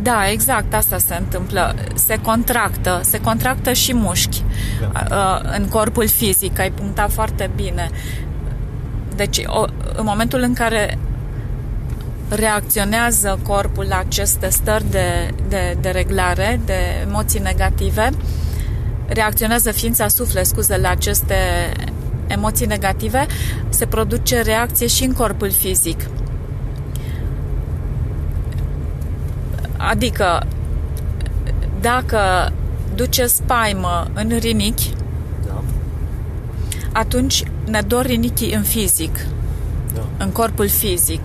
Da, 0.02 0.30
exact, 0.30 0.74
asta 0.74 0.98
se 0.98 1.16
întâmplă. 1.16 1.76
Se 1.94 2.18
contractă, 2.22 3.00
se 3.04 3.22
contractă 3.22 3.74
și 3.74 3.96
mușchi 3.96 4.44
da. 4.80 5.04
uh, 5.12 5.58
în 5.58 5.68
corpul 5.68 6.08
fizic, 6.08 6.60
ai 6.60 6.72
punctat 6.72 7.12
foarte 7.12 7.50
bine. 7.56 7.90
Deci, 9.16 9.42
o, 9.46 9.66
în 9.96 10.04
momentul 10.04 10.40
în 10.40 10.54
care 10.54 10.98
reacționează 12.36 13.40
corpul 13.48 13.86
la 13.90 13.98
aceste 13.98 14.50
stări 14.50 14.90
de, 14.90 15.34
de, 15.48 15.78
de 15.82 15.90
reglare, 15.90 16.60
de 16.66 17.06
emoții 17.08 17.40
negative, 17.40 18.10
reacționează 19.08 19.72
ființa 19.72 20.08
suflet, 20.08 20.46
scuze, 20.46 20.78
la 20.78 20.90
aceste 20.90 21.36
emoții 22.28 22.66
negative, 22.66 23.26
se 23.70 23.86
produce 23.86 24.42
reacție 24.42 24.88
și 24.88 25.04
în 25.04 25.14
corpul 25.14 25.52
fizic. 25.52 26.10
Adică, 29.78 30.48
dacă 31.82 32.52
duce 32.96 33.26
spaimă 33.26 34.08
în 34.14 34.38
rinichi, 34.40 34.94
da. 35.46 35.64
atunci 36.92 37.44
ne 37.66 37.82
dor 37.82 38.06
rinichii 38.06 38.54
în 38.54 38.64
fizic, 38.64 39.16
da. 39.94 40.02
în 40.18 40.32
corpul 40.32 40.68
fizic 40.68 41.22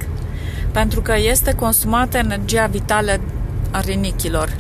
pentru 0.77 1.01
că 1.01 1.15
este 1.17 1.55
consumată 1.55 2.17
energia 2.17 2.67
vitală 2.67 3.21
a 3.71 3.81
rinichilor. 3.81 4.57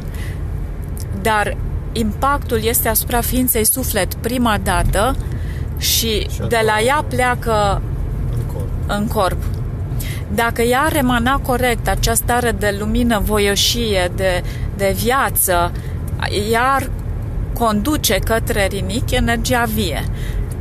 Dar 1.22 1.56
impactul 1.92 2.64
este 2.64 2.88
asupra 2.88 3.20
ființei 3.20 3.64
suflet 3.64 4.14
prima 4.14 4.58
dată 4.62 5.16
și, 5.78 6.20
și 6.20 6.40
de 6.48 6.60
la 6.66 6.80
ea 6.80 7.04
pleacă 7.08 7.82
în 8.36 8.46
corp. 8.52 8.68
în 8.86 9.06
corp. 9.06 9.42
Dacă 10.34 10.62
ea 10.62 10.88
remana 10.92 11.38
corect 11.38 11.88
această 11.88 12.24
stare 12.24 12.50
de 12.50 12.76
lumină, 12.78 13.20
voioșie, 13.24 14.10
de, 14.14 14.42
de 14.76 14.94
viață, 15.02 15.72
ea 16.50 16.72
ar 16.72 16.90
conduce 17.52 18.14
către 18.14 18.66
rinichi 18.66 19.14
energia 19.14 19.64
vie. 19.74 20.04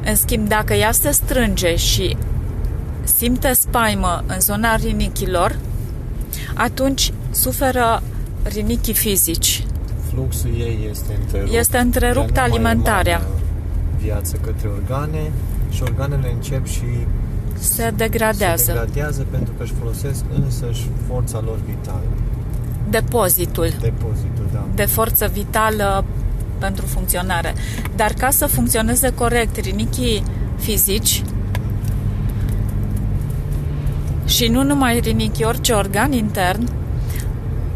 În 0.05 0.15
schimb, 0.15 0.47
dacă 0.47 0.73
ea 0.73 0.91
se 0.91 1.11
strânge 1.11 1.75
și 1.75 2.17
simte 3.05 3.53
spaimă 3.53 4.23
în 4.27 4.39
zona 4.39 4.75
rinichilor, 4.75 5.57
atunci 6.53 7.13
suferă 7.31 8.03
rinichii 8.43 8.93
fizici. 8.93 9.65
Fluxul 10.09 10.49
ei 10.57 10.87
este 10.91 11.17
întrerupt. 11.19 11.53
Este 11.53 11.77
întrerupt 11.77 12.37
alimentarea. 12.37 13.21
Viață 14.01 14.37
către 14.45 14.67
organe 14.67 15.31
și 15.69 15.83
organele 15.83 16.31
încep 16.31 16.67
și 16.67 16.83
se 17.59 17.93
degradează. 17.95 18.63
Se 18.63 18.71
degradează 18.71 19.25
pentru 19.31 19.53
că 19.57 19.63
își 19.63 19.73
folosesc 19.79 20.23
însăși 20.43 20.87
forța 21.07 21.41
lor 21.45 21.57
vitală. 21.65 22.03
Depozitul. 22.89 23.73
Depozitul, 23.81 24.45
da. 24.53 24.65
De 24.75 24.85
forță 24.85 25.29
vitală 25.33 26.05
pentru 26.57 26.85
funcționare. 26.85 27.53
Dar 27.95 28.13
ca 28.13 28.29
să 28.29 28.45
funcționeze 28.45 29.13
corect 29.13 29.55
rinichii 29.57 30.23
fizici, 30.57 31.23
și 34.25 34.47
nu 34.47 34.63
numai 34.63 34.99
rinichi, 34.99 35.43
orice 35.43 35.73
organ 35.73 36.11
intern, 36.11 36.69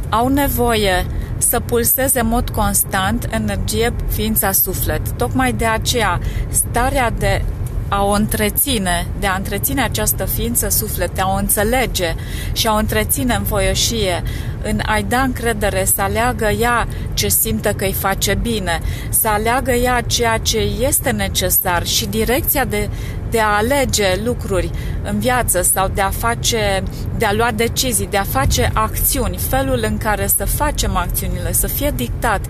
au 0.10 0.28
nevoie 0.28 1.06
să 1.38 1.60
pulseze 1.60 2.20
în 2.20 2.28
mod 2.28 2.50
constant 2.50 3.28
energie 3.32 3.94
ființa 4.08 4.52
suflet. 4.52 5.10
Tocmai 5.10 5.54
de 5.54 5.66
aceea 5.66 6.20
starea 6.50 7.10
de 7.10 7.42
a 7.90 8.04
o 8.06 8.12
întreține, 8.12 9.08
de 9.20 9.28
a 9.28 9.36
întreține 9.36 9.82
această 9.82 10.26
ființă 10.26 10.70
suflet, 10.70 11.16
de 11.16 11.22
a 11.22 11.28
o 11.28 11.36
înțelege 11.36 12.16
și 12.52 12.68
a 12.68 12.74
o 12.74 12.78
întreține 12.78 13.34
în 13.36 13.44
voioșie, 13.44 14.24
în 14.64 14.80
a-i 14.86 15.04
da 15.04 15.22
încredere, 15.22 15.86
să 15.96 16.02
aleagă 16.02 16.50
ea 16.50 16.88
ce 17.14 17.28
simte 17.28 17.74
că 17.78 17.84
îi 17.84 17.94
face 17.94 18.34
bine, 18.34 18.80
să 19.10 19.28
aleagă 19.28 19.72
ea 19.72 20.02
ceea 20.02 20.38
ce 20.38 20.58
este 20.80 21.10
necesar 21.10 21.86
și 21.86 22.06
direcția 22.06 22.66
de, 22.66 22.90
de 23.30 23.40
a 23.40 23.56
alege 23.56 24.22
lucruri 24.24 24.72
în 25.04 25.20
viață 25.20 25.62
sau 25.62 25.92
de 25.94 26.02
a 26.02 26.10
face, 26.10 26.84
de 27.18 27.26
a 27.26 27.34
lua 27.34 27.52
decizii, 27.56 28.08
de 28.08 28.18
a 28.18 28.24
face 28.24 28.72
acțiuni, 28.74 29.38
felul 29.38 29.80
în 29.88 29.98
care 29.98 30.28
să 30.38 30.46
facem 30.46 30.96
acțiunile, 30.96 31.52
să 31.52 31.68
fie 31.68 31.94
dictat 31.96 32.42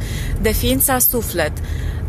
de 0.42 0.52
ființa 0.52 0.98
suflet, 0.98 1.52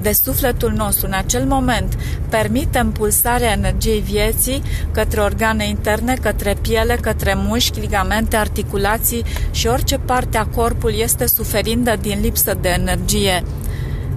de 0.02 0.12
sufletul 0.12 0.72
nostru 0.72 1.06
în 1.06 1.12
acel 1.12 1.44
moment 1.44 1.98
permitem 2.28 2.92
pulsarea 2.92 3.50
energiei 3.50 4.00
vieții 4.00 4.62
către 4.92 5.20
organe 5.20 5.68
interne, 5.68 6.14
către 6.14 6.56
piele, 6.60 6.98
către 7.00 7.34
mușchi, 7.36 7.80
ligamente, 7.80 8.36
articulații 8.36 9.24
și 9.50 9.66
orice 9.66 9.98
parte 9.98 10.38
a 10.38 10.46
corpului 10.46 10.98
este 10.98 11.26
suferindă 11.26 11.96
din 12.00 12.20
lipsă 12.20 12.58
de 12.60 12.68
energie 12.68 13.42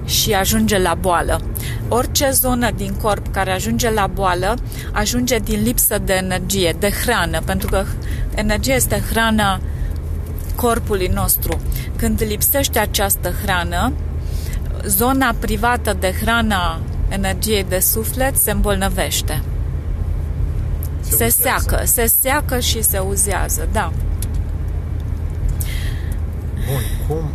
și 0.06 0.34
ajunge 0.34 0.78
la 0.78 0.94
boală. 0.94 1.42
Orice 1.88 2.30
zonă 2.32 2.72
din 2.76 2.94
corp 3.02 3.34
care 3.34 3.52
ajunge 3.52 3.92
la 3.92 4.08
boală 4.08 4.56
ajunge 4.92 5.38
din 5.38 5.64
lipsă 5.64 5.98
de 6.06 6.14
energie, 6.14 6.76
de 6.80 6.90
hrană, 6.90 7.42
pentru 7.46 7.68
că 7.70 7.86
energia 8.36 8.74
este 8.74 9.04
hrana 9.10 9.60
corpului 10.56 11.08
nostru. 11.08 11.62
Când 11.96 12.24
lipsește 12.28 12.80
această 12.80 13.34
hrană, 13.44 13.94
zona 14.86 15.36
privată 15.40 15.98
de 16.00 16.14
hrana 16.22 16.80
energiei 17.10 17.64
de 17.64 17.80
suflet 17.80 18.36
se 18.36 18.52
îmbolnăvește. 18.52 19.42
Se, 21.00 21.16
se 21.16 21.30
seacă, 21.30 21.82
se 21.86 22.06
seacă 22.22 22.60
și 22.60 22.82
se 22.82 23.00
uzează, 23.00 23.68
da. 23.72 23.92
Bun, 26.68 26.82
cum, 27.08 27.30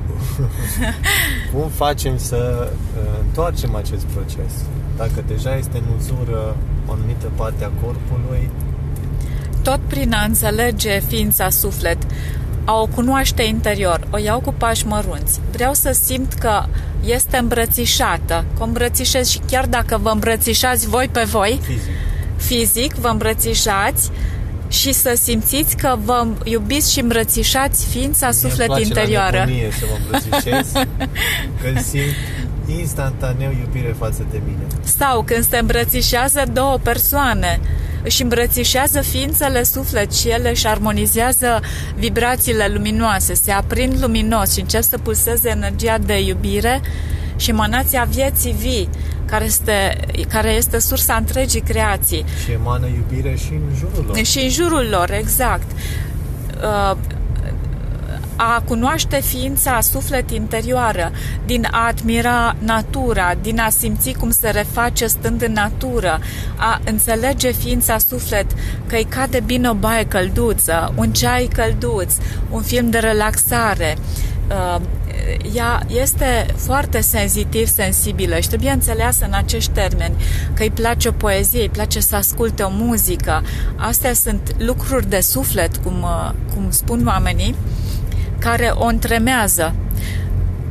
cum 1.52 1.68
facem 1.68 2.18
să 2.18 2.70
uh, 2.70 3.18
întoarcem 3.20 3.74
acest 3.74 4.04
proces? 4.04 4.52
Dacă 4.96 5.24
deja 5.26 5.56
este 5.56 5.78
în 5.78 5.94
uzură 5.98 6.56
o 6.86 6.92
anumită 6.92 7.30
parte 7.36 7.64
a 7.64 7.70
corpului, 7.84 8.50
tot 9.62 9.80
prin 9.86 10.12
a 10.12 10.24
înțelege 10.24 11.00
ființa 11.00 11.50
suflet 11.50 11.98
a 12.64 12.80
o 12.80 12.86
cunoaște 12.86 13.42
interior, 13.42 14.06
o 14.10 14.18
iau 14.18 14.40
cu 14.40 14.54
pași 14.58 14.86
mărunți. 14.86 15.40
Vreau 15.52 15.74
să 15.74 15.90
simt 15.92 16.32
că 16.32 16.64
este 17.04 17.36
îmbrățișată, 17.36 18.44
că 18.56 18.62
o 18.62 18.64
îmbrățișez 18.64 19.28
și 19.28 19.40
chiar 19.50 19.66
dacă 19.66 19.98
vă 20.02 20.10
îmbrățișați 20.10 20.88
voi 20.88 21.08
pe 21.12 21.22
voi, 21.22 21.60
fizic, 21.62 21.90
fizic 22.36 22.94
vă 22.94 23.08
îmbrățișați 23.08 24.10
și 24.68 24.92
să 24.92 25.18
simțiți 25.22 25.76
că 25.76 25.96
vă 26.04 26.26
iubiți 26.44 26.92
și 26.92 27.00
îmbrățișați 27.00 27.86
ființa 27.86 28.30
suflet 28.30 28.68
Mie 28.68 28.80
interioară. 28.80 29.38
La 29.38 29.44
să 29.78 29.84
mă 29.90 29.98
îmbrățișez, 30.02 30.72
că 31.62 31.80
simt 31.80 32.14
instantaneu 32.78 33.50
iubire 33.60 33.94
față 33.98 34.26
de 34.30 34.40
mine. 34.46 34.66
Sau 34.82 35.22
când 35.22 35.48
se 35.48 35.58
îmbrățișează 35.58 36.42
două 36.52 36.78
persoane, 36.82 37.60
își 38.02 38.22
îmbrățișează 38.22 39.00
ființele 39.00 39.62
suflet 39.62 40.14
și 40.14 40.28
ele 40.28 40.50
își 40.50 40.66
armonizează 40.66 41.60
vibrațiile 41.96 42.70
luminoase, 42.72 43.34
se 43.34 43.50
aprind 43.50 44.00
luminos 44.00 44.52
și 44.52 44.60
încep 44.60 44.82
să 44.82 44.98
pulseze 44.98 45.48
energia 45.48 45.98
de 45.98 46.20
iubire 46.20 46.80
și 47.36 47.50
emanația 47.50 48.06
vieții 48.10 48.52
vii, 48.52 48.88
care 49.24 49.44
este, 49.44 49.96
care 50.28 50.50
este 50.50 50.78
sursa 50.78 51.14
întregii 51.14 51.60
creații. 51.60 52.24
Și 52.44 52.52
emană 52.52 52.86
iubire 52.86 53.36
și 53.36 53.52
în 53.52 53.76
jurul 53.78 54.04
lor. 54.06 54.24
Și 54.24 54.38
în 54.38 54.48
jurul 54.48 54.86
lor, 54.90 55.10
exact. 55.10 55.70
Uh, 58.38 58.44
a 58.44 58.62
cunoaște 58.64 59.20
ființa 59.20 59.80
suflet 59.80 60.30
interioară, 60.30 61.12
din 61.46 61.68
a 61.70 61.86
admira 61.86 62.56
natura, 62.58 63.34
din 63.42 63.60
a 63.60 63.68
simți 63.68 64.12
cum 64.12 64.30
se 64.30 64.50
reface 64.50 65.06
stând 65.06 65.42
în 65.42 65.52
natură, 65.52 66.20
a 66.56 66.80
înțelege 66.84 67.50
ființa 67.50 67.98
suflet 67.98 68.46
că 68.86 68.96
îi 68.96 69.04
cade 69.04 69.40
bine 69.40 69.68
o 69.68 69.74
baie 69.74 70.04
călduță, 70.04 70.92
un 70.96 71.12
ceai 71.12 71.48
călduț, 71.52 72.14
un 72.50 72.62
film 72.62 72.90
de 72.90 72.98
relaxare, 72.98 73.96
uh, 74.48 74.80
ea 75.54 75.82
este 75.86 76.46
foarte 76.56 77.00
senzitiv, 77.00 77.68
sensibilă 77.68 78.38
și 78.38 78.48
trebuie 78.48 78.70
înțeleasă 78.70 79.24
în 79.24 79.32
acești 79.32 79.70
termeni 79.70 80.14
că 80.54 80.62
îi 80.62 80.70
place 80.70 81.08
o 81.08 81.12
poezie, 81.12 81.60
îi 81.60 81.68
place 81.68 82.00
să 82.00 82.16
asculte 82.16 82.62
o 82.62 82.70
muzică. 82.70 83.42
Astea 83.76 84.12
sunt 84.12 84.54
lucruri 84.58 85.08
de 85.08 85.20
suflet, 85.20 85.76
cum, 85.76 86.02
uh, 86.02 86.30
cum 86.54 86.70
spun 86.70 87.06
oamenii, 87.06 87.54
care 88.38 88.72
o 88.74 88.84
întremează. 88.84 89.74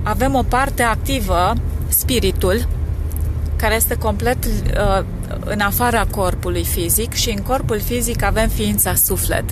Avem 0.04 0.36
o 0.36 0.44
parte 0.44 0.84
activă, 0.84 1.54
spiritul, 1.88 2.68
care 3.56 3.76
este 3.76 3.96
complet 3.96 4.46
uh, 4.46 5.04
în 5.46 5.60
afara 5.60 6.06
corpului 6.12 6.64
fizic 6.64 7.14
și 7.14 7.30
în 7.30 7.44
corpul 7.44 7.80
fizic 7.80 8.24
avem 8.24 8.48
ființa 8.50 8.94
suflet. 8.94 9.44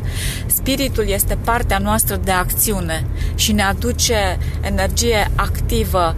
Spiritul 0.46 1.08
este 1.08 1.38
partea 1.44 1.78
noastră 1.78 2.20
de 2.24 2.32
acțiune 2.32 3.06
și 3.36 3.52
ne 3.52 3.64
aduce 3.64 4.38
energie 4.62 5.32
activă 5.36 6.16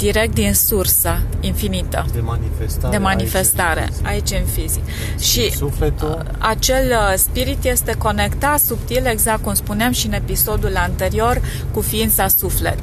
direct 0.00 0.34
din 0.34 0.54
sursa 0.54 1.22
infinită. 1.40 2.06
De 2.12 2.20
manifestare. 2.20 2.96
De 2.96 3.02
manifestare, 3.02 3.88
aici 4.02 4.30
în 4.30 4.44
fizic. 4.54 4.82
Aici 4.84 5.22
și 5.22 5.50
sufletul... 5.56 6.26
acel 6.38 6.90
uh, 6.90 7.14
spirit 7.16 7.64
este 7.64 7.94
conectat 7.98 8.60
subtil, 8.60 9.06
exact 9.06 9.42
cum 9.42 9.54
spuneam 9.54 9.92
și 9.92 10.06
în 10.06 10.12
episodul 10.12 10.76
anterior, 10.76 11.40
cu 11.72 11.80
ființa 11.80 12.28
suflet. 12.28 12.78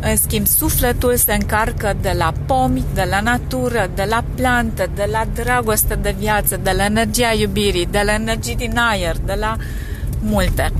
În 0.00 0.16
schimb, 0.16 0.46
sufletul 0.46 1.16
se 1.16 1.32
încarcă 1.32 1.96
de 2.00 2.14
la 2.16 2.32
pomi, 2.46 2.84
de 2.94 3.06
la 3.10 3.20
natură, 3.20 3.90
de 3.94 4.06
la 4.08 4.24
plante, 4.34 4.90
de 4.94 5.08
la 5.10 5.26
dragoste 5.34 5.94
de 5.94 6.14
viață, 6.18 6.56
de 6.62 6.70
la 6.76 6.84
energia 6.84 7.32
iubirii, 7.32 7.88
de 7.90 8.02
la 8.04 8.14
energii 8.14 8.56
din 8.56 8.78
aer, 8.78 9.16
de 9.24 9.36
la 9.38 9.56
multe. 10.20 10.72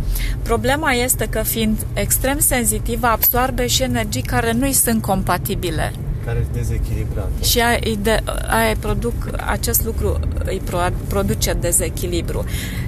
Problema 0.42 0.92
este 0.92 1.26
că 1.26 1.42
fiind 1.42 1.86
extrem 1.92 2.38
senzitivă, 2.38 3.06
absorbe 3.06 3.66
și 3.66 3.82
energii 3.82 4.22
care 4.22 4.52
nu 4.52 4.66
îi 4.66 4.72
sunt 4.72 5.02
compatibile. 5.02 5.92
Care 6.24 6.38
sunt 6.42 6.54
dezechilibrate. 6.54 7.42
Și 7.42 7.60
aia, 7.60 7.78
de, 7.98 8.22
aia 8.48 8.74
produc, 8.80 9.14
acest 9.46 9.84
lucru 9.84 10.18
îi 10.44 10.62
produce 11.08 11.52
dezechilibru. 11.52 12.44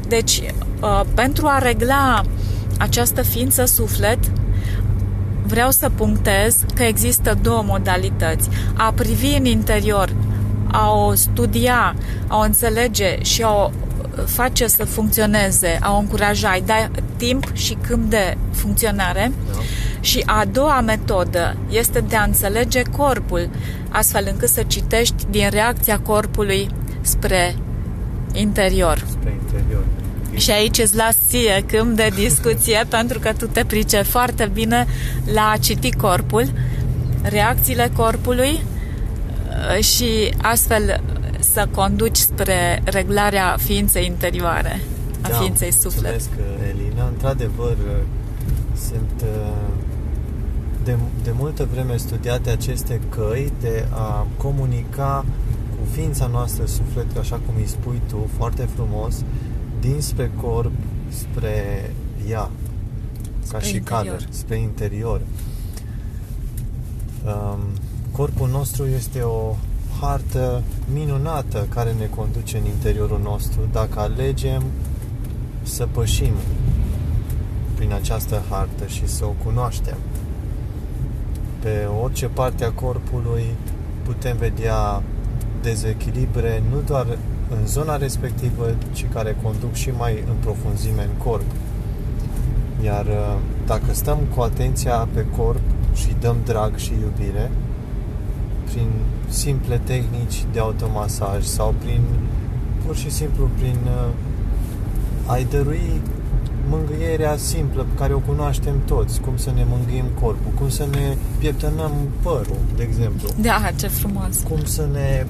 Deci, 0.08 0.42
uh, 0.80 1.00
pentru 1.14 1.46
a 1.46 1.58
regla 1.58 2.22
această 2.78 3.22
ființă 3.22 3.64
suflet, 3.64 4.18
vreau 5.46 5.70
să 5.70 5.90
punctez 5.94 6.64
că 6.74 6.82
există 6.82 7.38
două 7.42 7.62
modalități. 7.66 8.48
A 8.74 8.92
privi 8.92 9.36
în 9.38 9.44
interior, 9.44 10.14
a 10.70 10.90
o 10.90 11.14
studia, 11.14 11.96
a 12.26 12.36
o 12.36 12.40
înțelege 12.40 13.22
și 13.22 13.42
a 13.42 13.50
o 13.50 13.70
face 14.26 14.66
să 14.66 14.84
funcționeze, 14.84 15.78
a 15.80 15.94
o 15.94 15.98
încuraja, 15.98 16.48
ai 16.48 16.60
da 16.60 16.90
timp 17.16 17.50
și 17.52 17.76
câmp 17.86 18.10
de 18.10 18.36
funcționare. 18.52 19.32
Da. 19.52 19.58
Și 20.00 20.22
a 20.26 20.44
doua 20.52 20.80
metodă 20.80 21.56
este 21.70 22.00
de 22.00 22.16
a 22.16 22.22
înțelege 22.22 22.82
corpul, 22.82 23.48
astfel 23.88 24.26
încât 24.30 24.48
să 24.48 24.62
citești 24.66 25.26
din 25.30 25.48
reacția 25.50 25.98
corpului 25.98 26.68
spre 27.00 27.54
interior. 28.32 29.04
Spre 29.10 29.38
interior. 29.42 29.84
Și 30.36 30.50
aici 30.50 30.78
îți 30.78 30.96
las 30.96 31.16
ție 31.28 31.64
câmp 31.66 31.96
de 31.96 32.08
discuție 32.14 32.84
pentru 32.96 33.18
că 33.18 33.32
tu 33.38 33.46
te 33.46 33.64
price 33.64 34.02
foarte 34.02 34.50
bine 34.52 34.86
la 35.32 35.50
a 35.50 35.56
citi 35.56 35.90
corpul, 35.90 36.52
reacțiile 37.22 37.90
corpului 37.96 38.62
uh, 39.78 39.84
și 39.84 40.34
astfel 40.42 41.02
să 41.52 41.68
conduci 41.74 42.16
spre 42.16 42.82
reglarea 42.84 43.56
ființei 43.58 44.06
interioare, 44.06 44.80
a 45.20 45.28
da, 45.28 45.34
ființei 45.34 45.72
suflet. 45.72 46.10
Mulțumesc, 46.10 46.30
Elina. 46.68 47.06
Într-adevăr, 47.06 47.76
sunt 48.88 49.24
de, 50.84 50.96
de 51.22 51.30
multă 51.36 51.68
vreme 51.72 51.96
studiate 51.96 52.50
aceste 52.50 53.00
căi 53.08 53.52
de 53.60 53.86
a 53.90 54.26
comunica 54.36 55.24
cu 55.70 55.88
ființa 55.92 56.26
noastră, 56.26 56.66
suflet, 56.66 57.16
așa 57.16 57.40
cum 57.46 57.54
îi 57.56 57.66
spui 57.66 58.00
tu, 58.08 58.28
foarte 58.36 58.68
frumos, 58.74 59.22
dinspre 59.80 60.30
corp 60.40 60.72
spre 61.08 61.90
ea, 62.28 62.40
ca 62.40 62.50
spre 63.40 63.66
și 63.66 63.76
interior. 63.76 64.26
spre 64.28 64.56
interior. 64.58 65.20
Um, 67.24 67.58
corpul 68.12 68.48
nostru 68.48 68.86
este 68.86 69.20
o 69.20 69.56
hartă 70.00 70.62
minunată 70.92 71.66
care 71.74 71.92
ne 71.98 72.06
conduce 72.06 72.56
în 72.56 72.64
interiorul 72.64 73.20
nostru 73.22 73.60
dacă 73.72 74.00
alegem 74.00 74.62
să 75.62 75.88
pășim 75.92 76.32
prin 77.74 77.92
această 77.92 78.42
hartă 78.50 78.86
și 78.86 79.08
să 79.08 79.24
o 79.24 79.34
cunoaștem. 79.44 79.96
Pe 81.58 81.88
orice 82.02 82.26
parte 82.26 82.64
a 82.64 82.70
corpului 82.70 83.44
putem 84.02 84.36
vedea 84.36 85.02
dezechilibre 85.62 86.62
nu 86.70 86.80
doar 86.80 87.06
în 87.50 87.66
zona 87.66 87.96
respectivă, 87.96 88.74
ci 88.92 89.06
care 89.12 89.36
conduc 89.42 89.72
și 89.72 89.90
mai 89.90 90.24
în 90.28 90.34
profunzime 90.40 91.02
în 91.02 91.22
corp. 91.24 91.50
Iar 92.84 93.06
uh, 93.06 93.36
dacă 93.66 93.92
stăm 93.92 94.18
cu 94.34 94.40
atenția 94.40 95.08
pe 95.14 95.26
corp 95.36 95.60
și 95.94 96.16
dăm 96.20 96.36
drag 96.44 96.76
și 96.76 96.92
iubire, 97.00 97.50
prin 98.74 98.88
simple 99.28 99.80
tehnici 99.84 100.44
de 100.52 100.58
automasaj 100.58 101.44
sau 101.44 101.74
prin 101.82 102.00
pur 102.86 102.96
și 102.96 103.10
simplu 103.10 103.48
prin 103.58 103.78
uh, 103.84 104.08
a-i 105.26 105.46
dărui 105.50 106.00
mângâierea 106.68 107.36
simplă 107.36 107.82
pe 107.82 107.98
care 107.98 108.12
o 108.12 108.18
cunoaștem 108.18 108.74
toți, 108.84 109.20
cum 109.20 109.36
să 109.36 109.50
ne 109.54 109.64
mângâiem 109.68 110.06
corpul, 110.20 110.52
cum 110.54 110.68
să 110.68 110.86
ne 110.90 111.16
pieptănăm 111.38 111.92
părul, 112.22 112.56
de 112.76 112.82
exemplu. 112.82 113.28
Da, 113.40 113.70
ce 113.76 113.86
frumos. 113.86 114.42
Cum 114.48 114.64
să 114.64 114.88
ne 114.92 115.26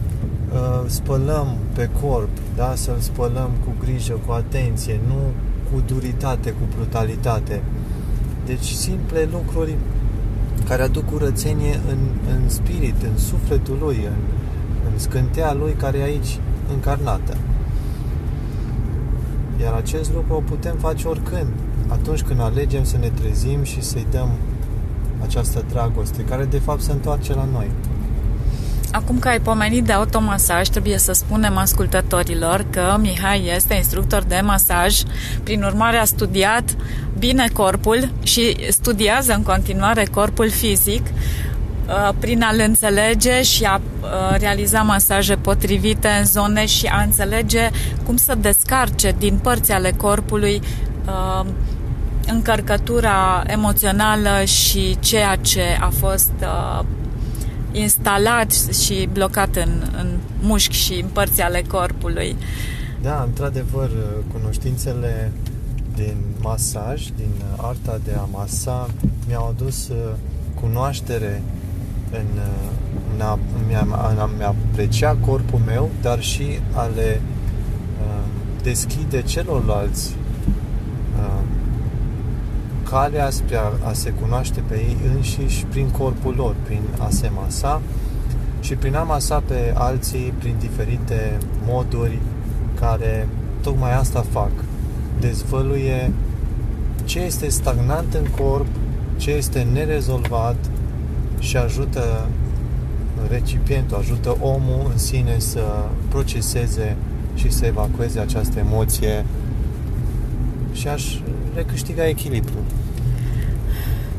uh, 0.53 0.85
spălăm 0.87 1.57
pe 1.73 1.89
corp, 2.01 2.29
da? 2.57 2.73
să-l 2.75 2.99
spălăm 2.99 3.51
cu 3.65 3.73
grijă, 3.85 4.21
cu 4.27 4.33
atenție, 4.33 5.01
nu 5.07 5.19
cu 5.73 5.83
duritate, 5.87 6.51
cu 6.51 6.77
brutalitate. 6.77 7.63
Deci 8.47 8.67
simple 8.67 9.29
lucruri 9.33 9.77
care 10.69 10.83
aduc 10.83 11.11
curățenie 11.11 11.81
în, 11.89 11.99
în 12.35 12.49
spirit, 12.49 13.03
în 13.03 13.19
sufletul 13.19 13.79
lui, 13.81 13.97
în, 13.97 14.17
în 14.93 14.99
scântea 14.99 15.53
lui 15.53 15.73
care 15.73 15.99
e 15.99 16.03
aici 16.03 16.39
încarnată. 16.73 17.37
Iar 19.61 19.73
acest 19.75 20.13
lucru 20.13 20.35
o 20.35 20.41
putem 20.41 20.77
face 20.77 21.09
oricând, 21.09 21.49
atunci 21.89 22.23
când 22.23 22.41
alegem 22.41 22.85
să 22.85 22.97
ne 22.97 23.09
trezim 23.09 23.63
și 23.63 23.83
să-i 23.83 24.07
dăm 24.11 24.29
această 25.23 25.65
dragoste, 25.69 26.23
care 26.23 26.45
de 26.45 26.59
fapt 26.59 26.81
se 26.81 26.93
întoarce 26.93 27.35
la 27.35 27.49
noi. 27.53 27.71
Acum 28.95 29.19
că 29.19 29.29
ai 29.29 29.41
pomenit 29.41 29.85
de 29.85 29.93
automasaj, 29.93 30.69
trebuie 30.69 30.99
să 30.99 31.13
spunem 31.13 31.57
ascultătorilor 31.57 32.67
că 32.71 32.97
Mihai 33.01 33.51
este 33.57 33.75
instructor 33.75 34.23
de 34.23 34.41
masaj, 34.45 35.01
prin 35.43 35.63
urmare 35.63 35.97
a 35.97 36.05
studiat 36.05 36.77
bine 37.19 37.49
corpul 37.53 38.11
și 38.23 38.57
studiază 38.71 39.33
în 39.33 39.43
continuare 39.43 40.05
corpul 40.05 40.51
fizic 40.51 41.07
uh, 41.07 42.09
prin 42.19 42.43
a-l 42.43 42.63
înțelege 42.67 43.43
și 43.43 43.65
a 43.65 43.75
uh, 43.75 44.11
realiza 44.39 44.83
masaje 44.83 45.35
potrivite 45.35 46.09
în 46.09 46.25
zone 46.25 46.67
și 46.67 46.87
a 46.87 47.03
înțelege 47.03 47.71
cum 48.07 48.17
să 48.17 48.35
descarce 48.41 49.15
din 49.19 49.39
părți 49.43 49.73
ale 49.73 49.91
corpului 49.91 50.61
uh, 51.07 51.47
încărcătura 52.27 53.43
emoțională 53.47 54.45
și 54.45 54.97
ceea 55.01 55.37
ce 55.37 55.63
a 55.81 55.91
fost 55.99 56.33
instalat 57.75 58.53
și 58.53 59.09
blocat 59.13 59.57
în, 59.57 59.83
în 59.99 60.19
mușchi 60.41 60.77
și 60.77 61.01
în 61.01 61.09
părți 61.13 61.41
ale 61.41 61.63
corpului. 61.69 62.37
Da, 63.03 63.23
într-adevăr, 63.27 63.91
cunoștințele 64.33 65.33
din 65.95 66.17
masaj, 66.41 67.03
din 67.17 67.31
arta 67.57 68.01
de 68.05 68.13
a 68.19 68.29
masa, 68.33 68.91
mi-au 69.29 69.55
adus 69.57 69.89
uh, 69.89 69.97
cunoaștere 70.61 71.43
în, 72.11 72.27
uh, 72.37 72.71
în, 73.15 73.21
a, 73.21 73.39
în, 73.69 73.93
a, 73.93 74.11
în 74.11 74.41
a 74.43 74.47
aprecia 74.47 75.17
corpul 75.27 75.61
meu, 75.67 75.91
dar 76.03 76.23
și 76.23 76.59
a 76.73 76.91
le 76.95 77.21
uh, 78.01 78.25
deschide 78.63 79.23
celorlalți 79.23 80.15
calea 82.91 83.31
spre 83.31 83.57
a, 83.57 83.89
a 83.89 83.93
se 83.93 84.11
cunoaște 84.11 84.63
pe 84.67 84.75
ei 84.75 84.97
înșiși 85.15 85.65
prin 85.65 85.89
corpul 85.89 86.35
lor, 86.37 86.55
prin 86.65 86.83
a 86.99 87.09
se 87.11 87.31
masa 87.43 87.81
și 88.61 88.75
prin 88.75 88.95
a 88.95 89.03
masa 89.03 89.43
pe 89.47 89.73
alții 89.75 90.33
prin 90.39 90.55
diferite 90.59 91.39
moduri 91.67 92.19
care 92.81 93.29
tocmai 93.61 93.95
asta 93.95 94.25
fac. 94.31 94.51
Dezvăluie 95.21 96.13
ce 97.05 97.21
este 97.21 97.49
stagnant 97.49 98.15
în 98.15 98.27
corp, 98.45 98.67
ce 99.17 99.31
este 99.31 99.67
nerezolvat 99.73 100.57
și 101.39 101.57
ajută 101.57 102.27
recipientul, 103.29 103.97
ajută 103.97 104.37
omul 104.41 104.87
în 104.91 104.99
sine 104.99 105.39
să 105.39 105.63
proceseze 106.09 106.97
și 107.35 107.51
să 107.51 107.67
evacueze 107.67 108.21
această 108.21 108.59
emoție 108.59 109.25
și 110.75 110.89
aș 110.89 111.05
recâștiga 111.55 112.07
echilibru. 112.09 112.59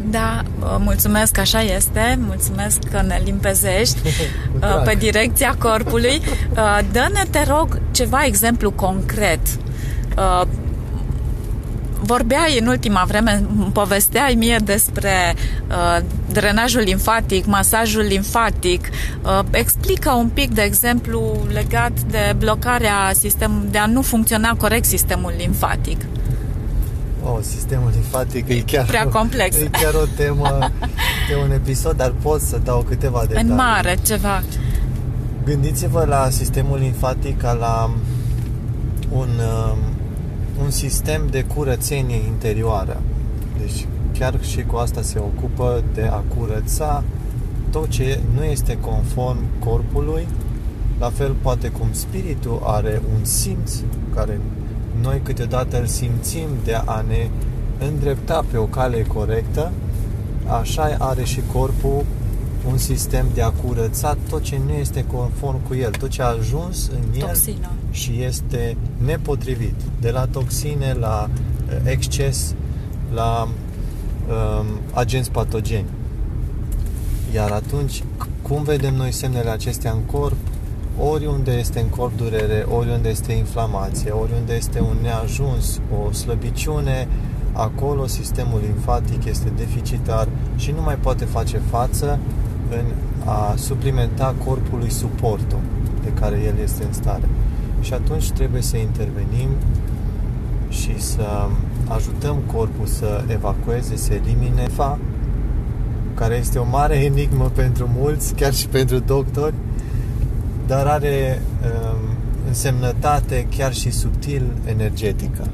Da, 0.09 0.43
mulțumesc, 0.79 1.37
așa 1.37 1.61
este. 1.61 2.19
Mulțumesc 2.27 2.79
că 2.91 3.01
ne 3.01 3.21
limpezești 3.23 3.97
uh, 4.07 4.81
pe 4.83 4.95
direcția 4.97 5.55
corpului. 5.59 6.21
Uh, 6.51 6.79
dă-ne, 6.91 7.23
te 7.29 7.43
rog, 7.47 7.81
ceva 7.91 8.23
exemplu 8.25 8.71
concret. 8.71 9.39
Uh, 10.17 10.41
vorbeai 12.05 12.59
în 12.59 12.67
ultima 12.67 13.03
vreme, 13.07 13.43
povesteai 13.73 14.35
mie 14.35 14.57
despre 14.63 15.35
uh, 15.67 16.03
drenajul 16.31 16.81
limfatic, 16.81 17.45
masajul 17.45 18.01
limfatic. 18.01 18.89
Uh, 19.23 19.39
explică 19.51 20.11
un 20.11 20.27
pic, 20.27 20.53
de 20.53 20.61
exemplu, 20.61 21.45
legat 21.53 21.99
de 21.99 22.35
blocarea 22.37 23.11
sistemului, 23.13 23.69
de 23.71 23.77
a 23.77 23.85
nu 23.85 24.01
funcționa 24.01 24.55
corect 24.57 24.85
sistemul 24.85 25.33
limfatic. 25.37 26.05
Oh, 27.27 27.37
sistemul 27.41 27.89
limfatic 27.93 28.49
e 28.49 28.61
chiar, 28.61 28.85
Prea 28.85 29.07
complex. 29.07 29.55
E 29.55 29.69
chiar 29.71 29.93
o 29.93 30.05
temă 30.15 30.59
de 31.29 31.35
un 31.43 31.51
episod, 31.51 31.97
dar 31.97 32.13
pot 32.21 32.41
să 32.41 32.59
dau 32.63 32.81
câteva 32.87 33.23
detalii. 33.27 33.49
În 33.49 33.55
mare, 33.55 33.97
ceva. 34.05 34.43
Gândiți-vă 35.45 36.05
la 36.05 36.29
sistemul 36.29 36.77
limfatic 36.77 37.37
ca 37.37 37.53
la 37.53 37.89
un, 39.09 39.29
um, 39.29 39.77
un 40.63 40.69
sistem 40.69 41.27
de 41.31 41.43
curățenie 41.43 42.15
interioară. 42.27 43.01
Deci 43.59 43.87
chiar 44.17 44.43
și 44.43 44.63
cu 44.63 44.75
asta 44.75 45.01
se 45.01 45.19
ocupă 45.19 45.83
de 45.93 46.09
a 46.11 46.23
curăța 46.37 47.03
tot 47.71 47.87
ce 47.87 48.19
nu 48.35 48.43
este 48.43 48.77
conform 48.77 49.39
corpului, 49.59 50.27
la 50.99 51.09
fel 51.09 51.35
poate 51.41 51.67
cum 51.67 51.87
spiritul 51.91 52.61
are 52.63 53.01
un 53.17 53.25
simț 53.25 53.73
care 54.15 54.39
noi 55.01 55.19
câteodată 55.23 55.79
îl 55.79 55.85
simțim 55.85 56.47
de 56.63 56.73
a 56.85 57.03
ne 57.07 57.29
îndrepta 57.79 58.45
pe 58.51 58.57
o 58.57 58.63
cale 58.63 59.01
corectă, 59.01 59.71
așa 60.47 60.95
are 60.99 61.23
și 61.23 61.41
corpul 61.53 62.05
un 62.69 62.77
sistem 62.77 63.25
de 63.33 63.41
a 63.41 63.49
curăța 63.49 64.17
tot 64.29 64.41
ce 64.41 64.59
nu 64.65 64.73
este 64.73 65.05
conform 65.05 65.67
cu 65.67 65.75
el, 65.75 65.91
tot 65.91 66.09
ce 66.09 66.21
a 66.21 66.25
ajuns 66.25 66.87
în 66.87 67.19
el 67.19 67.27
Toxină. 67.27 67.71
și 67.91 68.21
este 68.21 68.77
nepotrivit, 69.05 69.75
de 69.99 70.09
la 70.09 70.25
toxine 70.25 70.93
la 70.93 71.29
uh, 71.29 71.77
exces, 71.83 72.53
la 73.13 73.47
um, 73.47 74.65
agenți 74.93 75.31
patogeni. 75.31 75.85
Iar 77.33 77.51
atunci, 77.51 78.03
cum 78.41 78.63
vedem 78.63 78.95
noi 78.95 79.11
semnele 79.11 79.49
acestea 79.49 79.91
în 79.91 80.01
corp? 80.01 80.37
Oriunde 80.99 81.51
este 81.51 81.79
în 81.79 81.89
corp 81.89 82.17
durere, 82.17 82.65
oriunde 82.69 83.09
este 83.09 83.31
inflamație, 83.31 84.11
oriunde 84.11 84.53
este 84.53 84.79
un 84.79 84.95
neajuns, 85.01 85.81
o 86.05 86.11
slăbiciune, 86.11 87.07
acolo 87.53 88.07
sistemul 88.07 88.61
limfatic 88.65 89.25
este 89.25 89.51
deficitar 89.57 90.27
și 90.55 90.71
nu 90.71 90.81
mai 90.81 90.95
poate 90.95 91.25
face 91.25 91.57
față 91.57 92.19
în 92.69 92.85
a 93.25 93.53
suplimenta 93.57 94.35
corpului 94.45 94.89
suportul 94.89 95.59
de 96.03 96.09
care 96.09 96.41
el 96.45 96.53
este 96.63 96.83
în 96.83 96.93
stare. 96.93 97.29
Și 97.81 97.93
atunci 97.93 98.31
trebuie 98.31 98.61
să 98.61 98.77
intervenim 98.77 99.49
și 100.69 101.01
să 101.01 101.47
ajutăm 101.87 102.37
corpul 102.53 102.85
să 102.85 103.23
evacueze, 103.27 103.95
să 103.95 104.13
elimine 104.13 104.67
fa, 104.67 104.99
care 106.13 106.35
este 106.35 106.57
o 106.59 106.65
mare 106.69 106.95
enigmă 106.95 107.51
pentru 107.55 107.89
mulți, 107.97 108.33
chiar 108.33 108.53
și 108.53 108.67
pentru 108.67 108.99
doctori, 108.99 109.53
dar 110.67 110.87
are 110.87 111.41
um, 111.63 112.15
însemnătate 112.47 113.47
chiar 113.57 113.73
și 113.73 113.91
subtil 113.91 114.43
energetică. 114.65 115.47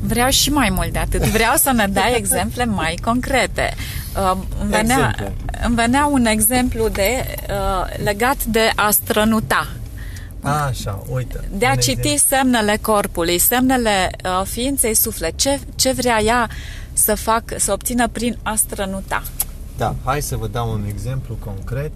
Vreau 0.00 0.28
și 0.28 0.50
mai 0.50 0.70
mult 0.70 0.92
de 0.92 0.98
atât. 0.98 1.22
Vreau 1.22 1.56
să 1.56 1.72
ne 1.72 1.86
dai 1.86 2.16
exemple 2.16 2.64
mai 2.64 2.98
concrete. 3.04 3.74
Uh, 4.16 4.38
îmi, 4.60 4.70
venea, 4.70 5.14
îmi 5.64 5.74
venea 5.74 6.06
un 6.06 6.26
exemplu 6.26 6.88
de 6.88 7.24
uh, 7.50 8.02
legat 8.04 8.44
de 8.44 8.72
a 8.74 8.90
strănuta. 8.90 9.68
A, 10.42 10.64
așa, 10.64 11.02
uite. 11.12 11.40
De 11.52 11.66
a 11.66 11.76
citi 11.76 11.90
exemplu. 11.92 12.36
semnele 12.36 12.78
corpului, 12.80 13.38
semnele 13.38 14.10
uh, 14.24 14.46
ființei 14.46 14.94
suflet. 14.94 15.36
Ce, 15.36 15.60
ce 15.74 15.92
vrea 15.92 16.22
ea 16.22 16.48
să 16.92 17.14
fac, 17.14 17.42
să 17.56 17.72
obțină 17.72 18.08
prin 18.08 18.38
a 18.42 18.54
strănuta? 18.54 19.22
Da, 19.76 19.94
hai 20.04 20.22
să 20.22 20.36
vă 20.36 20.46
dau 20.46 20.72
un 20.72 20.84
exemplu 20.88 21.36
concret 21.44 21.92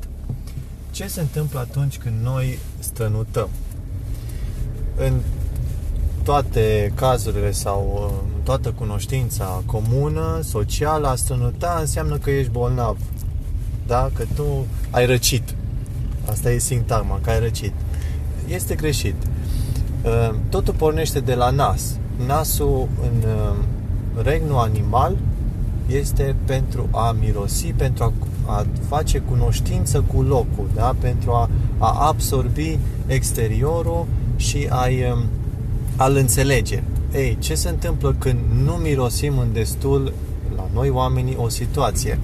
ce 0.98 1.06
se 1.06 1.20
întâmplă 1.20 1.58
atunci 1.58 1.98
când 1.98 2.14
noi 2.22 2.58
strănutăm? 2.78 3.48
În 4.96 5.20
toate 6.22 6.92
cazurile 6.94 7.50
sau 7.52 8.12
în 8.34 8.42
toată 8.42 8.70
cunoștința 8.70 9.62
comună, 9.66 10.40
socială, 10.42 11.08
a 11.08 11.14
strănuta 11.14 11.76
înseamnă 11.80 12.16
că 12.16 12.30
ești 12.30 12.50
bolnav. 12.50 12.96
Da? 13.86 14.10
Că 14.14 14.24
tu 14.34 14.66
ai 14.90 15.06
răcit. 15.06 15.54
Asta 16.30 16.50
e 16.50 16.58
sintagma, 16.58 17.18
că 17.22 17.30
ai 17.30 17.40
răcit. 17.40 17.72
Este 18.48 18.74
greșit. 18.74 19.14
Ă, 20.04 20.34
totul 20.48 20.74
pornește 20.74 21.20
de 21.20 21.34
la 21.34 21.50
nas. 21.50 21.96
Nasul 22.26 22.88
în 23.02 23.28
ă, 23.30 23.54
regnul 24.22 24.58
animal 24.58 25.16
este 25.86 26.36
pentru 26.44 26.88
a 26.90 27.16
mirosi, 27.20 27.72
pentru 27.76 28.04
a 28.04 28.12
a 28.48 28.66
face 28.88 29.18
cunoștință 29.18 30.04
cu 30.12 30.22
locul, 30.22 30.70
da? 30.74 30.94
pentru 31.00 31.30
a, 31.30 31.50
a 31.78 32.06
absorbi 32.06 32.78
exteriorul 33.06 34.06
și 34.36 34.66
a, 34.70 34.86
um, 35.12 35.24
a-l 35.96 36.16
înțelege. 36.16 36.82
Ei, 37.14 37.36
ce 37.40 37.54
se 37.54 37.68
întâmplă 37.68 38.14
când 38.18 38.38
nu 38.64 38.72
mirosim 38.72 39.38
în 39.38 39.52
destul 39.52 40.12
la 40.56 40.68
noi 40.72 40.90
oamenii 40.90 41.36
o 41.40 41.48
situație? 41.48 42.18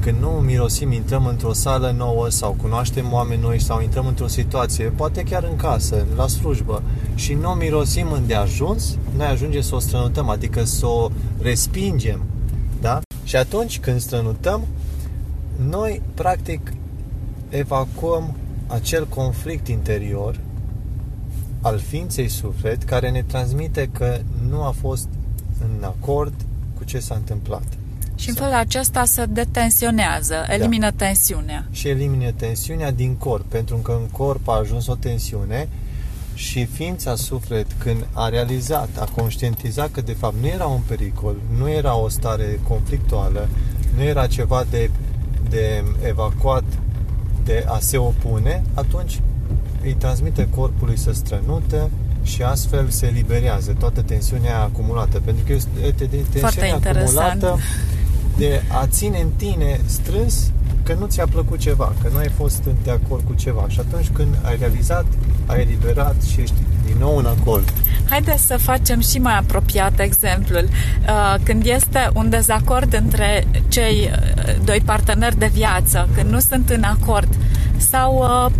Când 0.00 0.16
nu 0.20 0.28
mirosim, 0.28 0.92
intrăm 0.92 1.26
într-o 1.26 1.52
sală 1.52 1.94
nouă 1.96 2.28
sau 2.28 2.56
cunoaștem 2.62 3.12
oameni 3.12 3.40
noi 3.42 3.60
sau 3.60 3.82
intrăm 3.82 4.06
într-o 4.06 4.26
situație, 4.26 4.84
poate 4.84 5.22
chiar 5.22 5.44
în 5.50 5.56
casă, 5.56 6.06
la 6.16 6.26
slujbă, 6.26 6.82
și 7.14 7.32
nu 7.32 7.48
mirosim 7.48 8.12
îndeajuns, 8.12 8.96
noi 9.16 9.26
ajungem 9.26 9.60
să 9.60 9.74
o 9.74 9.78
strănutăm, 9.78 10.28
adică 10.28 10.64
să 10.64 10.86
o 10.86 11.08
respingem. 11.40 12.22
Da? 12.80 13.00
Și 13.24 13.36
atunci 13.36 13.80
când 13.80 14.00
strănutăm, 14.00 14.60
noi 15.68 16.02
practic 16.14 16.72
evacuăm 17.48 18.34
acel 18.66 19.06
conflict 19.06 19.68
interior 19.68 20.40
al 21.60 21.78
ființei 21.78 22.28
suflet 22.28 22.82
care 22.82 23.10
ne 23.10 23.22
transmite 23.22 23.88
că 23.92 24.20
nu 24.48 24.62
a 24.62 24.74
fost 24.80 25.08
în 25.60 25.84
acord 25.84 26.34
cu 26.78 26.84
ce 26.84 26.98
s-a 26.98 27.14
întâmplat. 27.14 27.62
Și 28.14 28.28
în 28.28 28.34
felul 28.34 28.54
acesta 28.54 29.04
se 29.04 29.24
detensionează, 29.24 30.34
elimină 30.48 30.90
da. 30.90 31.04
tensiunea. 31.04 31.66
Și 31.70 31.88
elimină 31.88 32.30
tensiunea 32.30 32.90
din 32.90 33.14
corp, 33.14 33.44
pentru 33.44 33.76
că 33.76 33.98
în 34.00 34.08
corp 34.10 34.48
a 34.48 34.58
ajuns 34.58 34.86
o 34.86 34.94
tensiune 34.94 35.68
și 36.34 36.64
ființa 36.64 37.14
suflet 37.14 37.66
când 37.78 38.06
a 38.12 38.28
realizat, 38.28 38.88
a 39.00 39.08
conștientizat 39.16 39.90
că 39.90 40.00
de 40.00 40.12
fapt 40.12 40.34
nu 40.40 40.46
era 40.46 40.66
un 40.66 40.80
pericol, 40.86 41.36
nu 41.58 41.70
era 41.70 41.96
o 41.96 42.08
stare 42.08 42.60
conflictuală, 42.68 43.48
nu 43.96 44.02
era 44.02 44.26
ceva 44.26 44.64
de, 44.70 44.90
de 45.50 45.84
evacuat, 46.08 46.64
de 47.44 47.64
a 47.68 47.78
se 47.80 47.96
opune, 47.96 48.62
atunci 48.74 49.20
îi 49.82 49.92
transmite 49.92 50.48
corpului 50.54 50.98
să 50.98 51.12
strănută 51.12 51.90
și 52.22 52.42
astfel 52.42 52.88
se 52.88 53.06
eliberează 53.06 53.76
toată 53.78 54.02
tensiunea 54.02 54.60
acumulată. 54.60 55.20
Pentru 55.24 55.44
că 55.46 55.52
este 55.52 56.08
tensiunea 56.32 56.74
acumulată 56.74 57.58
de 58.36 58.62
a 58.72 58.86
ține 58.86 59.20
în 59.20 59.30
tine 59.36 59.80
strâns 59.86 60.50
că 60.82 60.94
nu 60.94 61.06
ți-a 61.06 61.26
plăcut 61.26 61.58
ceva, 61.58 61.92
că 62.02 62.08
nu 62.12 62.16
ai 62.16 62.28
fost 62.28 62.62
de 62.82 62.90
acord 62.90 63.22
cu 63.26 63.34
ceva. 63.34 63.64
Și 63.68 63.80
atunci 63.80 64.08
când 64.08 64.38
ai 64.42 64.56
realizat, 64.56 65.06
ai 65.46 65.60
eliberat 65.60 66.22
și 66.22 66.40
ești 66.40 66.54
din 66.86 66.96
nou 66.98 67.16
în 67.16 67.26
acord. 67.26 67.72
Haideți 68.08 68.46
să 68.46 68.56
facem 68.56 69.00
și 69.00 69.18
mai 69.18 69.36
apropiat 69.36 70.00
exemplul. 70.00 70.68
Uh, 70.68 71.34
când 71.42 71.66
este 71.66 72.10
un 72.14 72.30
dezacord 72.30 72.94
între 72.94 73.46
cei 73.68 74.10
uh, 74.10 74.54
doi 74.64 74.82
parteneri 74.84 75.38
de 75.38 75.50
viață, 75.52 76.08
când 76.14 76.30
nu 76.30 76.38
sunt 76.38 76.70
în 76.70 76.82
acord, 76.82 77.28
sau 77.76 78.16
uh, 78.16 78.52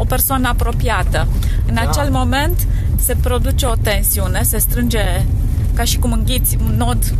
o 0.00 0.04
persoană 0.04 0.48
apropiată. 0.48 1.28
În 1.66 1.74
da. 1.74 1.80
acel 1.80 2.10
moment 2.10 2.66
se 2.96 3.16
produce 3.20 3.66
o 3.66 3.74
tensiune, 3.74 4.42
se 4.42 4.58
strânge 4.58 5.24
ca 5.74 5.84
și 5.84 5.98
cum 5.98 6.12
înghiți 6.12 6.56
un 6.64 6.74
nod 6.76 7.14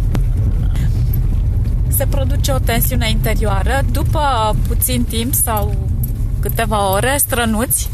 se 2.00 2.06
produce 2.06 2.52
o 2.52 2.58
tensiune 2.58 3.10
interioară. 3.10 3.80
După 3.92 4.56
puțin 4.68 5.04
timp 5.04 5.34
sau 5.34 5.88
câteva 6.40 6.92
ore, 6.92 7.16
strănuți, 7.18 7.90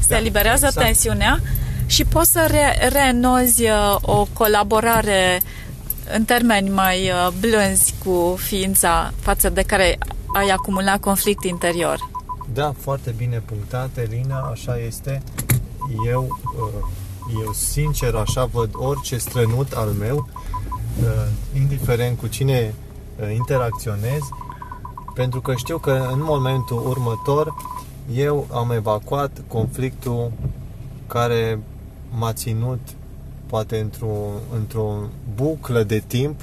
se 0.00 0.08
da, 0.08 0.16
eliberează 0.16 0.66
exact. 0.66 0.86
tensiunea 0.86 1.40
și 1.88 2.04
poți 2.04 2.30
să 2.30 2.46
re- 2.50 2.88
reînnozi 2.88 3.62
uh, 3.62 3.96
o 4.00 4.26
colaborare 4.32 5.40
în 6.14 6.24
termeni 6.24 6.68
mai 6.68 7.10
uh, 7.10 7.28
blânzi 7.40 7.94
cu 8.04 8.34
ființa 8.38 9.12
față 9.20 9.48
de 9.48 9.62
care 9.62 9.98
ai 10.34 10.48
acumulat 10.48 11.00
conflict 11.00 11.44
interior. 11.44 12.10
Da, 12.52 12.74
foarte 12.78 13.14
bine 13.16 13.42
punctat, 13.46 13.88
Elina, 13.96 14.38
așa 14.38 14.78
este. 14.78 15.22
Eu, 16.06 16.38
uh, 16.56 16.88
eu 17.44 17.52
sincer 17.52 18.14
așa 18.14 18.44
văd 18.44 18.70
orice 18.72 19.16
strănut 19.16 19.72
al 19.72 19.88
meu, 19.88 20.28
indiferent 21.54 22.18
cu 22.18 22.26
cine 22.26 22.74
interacționez, 23.34 24.20
pentru 25.14 25.40
că 25.40 25.54
știu 25.54 25.78
că 25.78 26.08
în 26.12 26.22
momentul 26.22 26.86
următor 26.86 27.54
eu 28.14 28.46
am 28.52 28.70
evacuat 28.70 29.30
conflictul 29.48 30.32
care 31.06 31.58
m-a 32.10 32.32
ținut 32.32 32.80
poate 33.46 33.78
într-o, 33.78 34.30
într-o 34.54 35.08
buclă 35.34 35.82
de 35.82 36.02
timp 36.06 36.40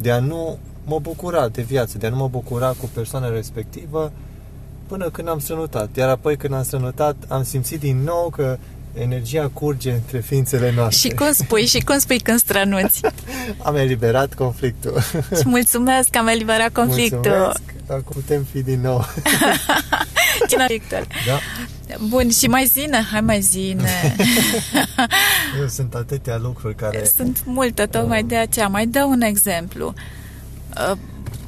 de 0.00 0.10
a 0.10 0.20
nu 0.20 0.58
mă 0.84 0.98
bucura 0.98 1.48
de 1.48 1.62
viață, 1.62 1.98
de 1.98 2.06
a 2.06 2.10
nu 2.10 2.16
mă 2.16 2.28
bucura 2.28 2.68
cu 2.68 2.90
persoana 2.94 3.28
respectivă 3.28 4.12
până 4.86 5.10
când 5.10 5.28
am 5.28 5.38
strănutat. 5.38 5.96
Iar 5.96 6.08
apoi 6.08 6.36
când 6.36 6.54
am 6.54 6.62
strănutat 6.62 7.16
am 7.28 7.44
simțit 7.44 7.80
din 7.80 7.98
nou 8.04 8.30
că 8.36 8.58
energia 8.94 9.50
curge 9.52 9.90
între 9.92 10.20
ființele 10.20 10.72
noastre. 10.76 11.08
Și 11.08 11.14
cum 11.14 11.32
spui? 11.32 11.66
Și 11.66 11.80
cum 11.80 11.98
spui 11.98 12.18
când 12.18 12.38
strănuți? 12.38 13.00
am 13.62 13.76
eliberat 13.76 14.34
conflictul. 14.34 15.00
Și 15.36 15.42
mulțumesc 15.44 16.08
că 16.08 16.18
am 16.18 16.26
eliberat 16.26 16.72
conflictul. 16.72 17.20
Mulțumesc. 17.24 17.60
Acum 17.86 18.12
putem 18.12 18.42
fi 18.52 18.62
din 18.62 18.80
nou. 18.80 19.04
Cine 20.48 20.64
Victor? 20.68 21.06
Da. 21.26 21.38
Bun, 22.08 22.30
și 22.30 22.46
mai 22.46 22.66
zine, 22.66 23.02
hai 23.10 23.20
mai 23.20 23.40
zine. 23.40 24.16
Eu 25.60 25.66
sunt 25.68 25.94
atâtea 25.94 26.38
lucruri 26.38 26.74
care... 26.74 27.04
Sunt 27.16 27.42
multe, 27.46 27.86
tocmai 27.86 28.22
uh. 28.22 28.28
de 28.28 28.36
aceea. 28.36 28.68
Mai 28.68 28.86
dă 28.86 29.04
un 29.04 29.20
exemplu. 29.20 29.94
Uh, 30.90 30.98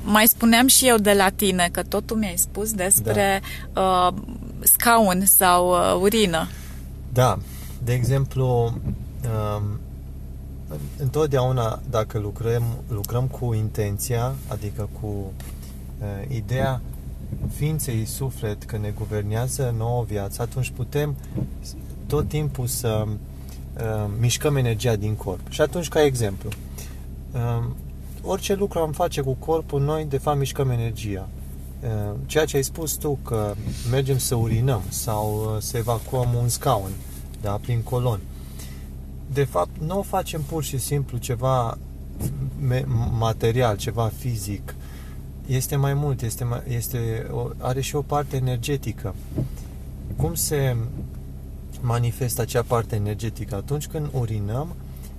mai 0.05 0.27
spuneam 0.27 0.67
și 0.67 0.89
eu 0.89 0.97
de 0.97 1.13
la 1.13 1.29
tine, 1.29 1.69
că 1.73 1.83
tot 1.83 2.07
tu 2.07 2.15
mi-ai 2.15 2.37
spus 2.37 2.73
despre 2.73 3.41
da. 3.73 3.81
uh, 3.81 4.15
scaun 4.61 5.25
sau 5.25 5.71
uh, 5.71 6.01
urină. 6.01 6.49
Da. 7.13 7.39
De 7.85 7.93
exemplu, 7.93 8.75
um, 9.25 9.79
întotdeauna 10.99 11.81
dacă 11.91 12.19
lucrăm, 12.19 12.63
lucrăm 12.89 13.25
cu 13.27 13.55
intenția, 13.55 14.35
adică 14.49 14.89
cu 15.01 15.07
uh, 15.07 16.37
ideea 16.37 16.81
ființei 17.55 18.05
suflet 18.05 18.63
că 18.63 18.79
ne 18.79 18.93
guvernează 18.99 19.75
nouă 19.77 20.05
viață, 20.09 20.43
atunci 20.43 20.71
putem 20.71 21.17
tot 22.07 22.29
timpul 22.29 22.67
să 22.67 23.05
uh, 23.07 24.11
mișcăm 24.19 24.57
energia 24.57 24.97
din 24.97 25.15
corp. 25.15 25.51
Și 25.51 25.61
atunci, 25.61 25.89
ca 25.89 26.03
exemplu, 26.03 26.49
uh, 27.33 27.65
orice 28.23 28.55
lucru 28.55 28.79
am 28.79 28.93
face 28.93 29.21
cu 29.21 29.33
corpul, 29.33 29.81
noi 29.81 30.05
de 30.05 30.19
fapt 30.19 30.39
mișcăm 30.39 30.71
energia. 30.71 31.29
Uh, 31.83 32.15
ceea 32.27 32.45
ce 32.45 32.57
ai 32.57 32.63
spus 32.63 32.93
tu, 32.93 33.19
că 33.25 33.55
mergem 33.91 34.19
să 34.19 34.35
urinăm 34.35 34.83
sau 34.89 35.53
uh, 35.55 35.63
să 35.63 35.77
evacuăm 35.77 36.35
un 36.35 36.49
scaun 36.49 36.91
da, 37.41 37.59
prin 37.63 37.83
colon. 37.83 38.21
De 39.33 39.45
fapt, 39.45 39.71
nu 39.81 39.99
o 39.99 40.03
facem 40.03 40.43
pur 40.43 40.65
și 40.65 40.79
simplu 40.79 41.19
ceva 41.19 41.79
material, 43.19 43.77
ceva 43.77 44.13
fizic, 44.17 44.75
este 45.47 45.77
mai 45.77 45.95
mult, 45.95 46.23
este, 46.23 46.45
mai, 46.45 46.63
este, 46.69 47.27
are 47.59 47.81
și 47.81 47.97
o 47.97 48.03
parte 48.03 48.37
energetică. 48.37 49.15
Cum 50.17 50.35
se 50.35 50.77
manifestă 51.81 52.41
acea 52.41 52.63
parte 52.63 52.95
energetică? 52.95 53.55
Atunci 53.55 53.87
când 53.87 54.09
urinăm, 54.13 54.75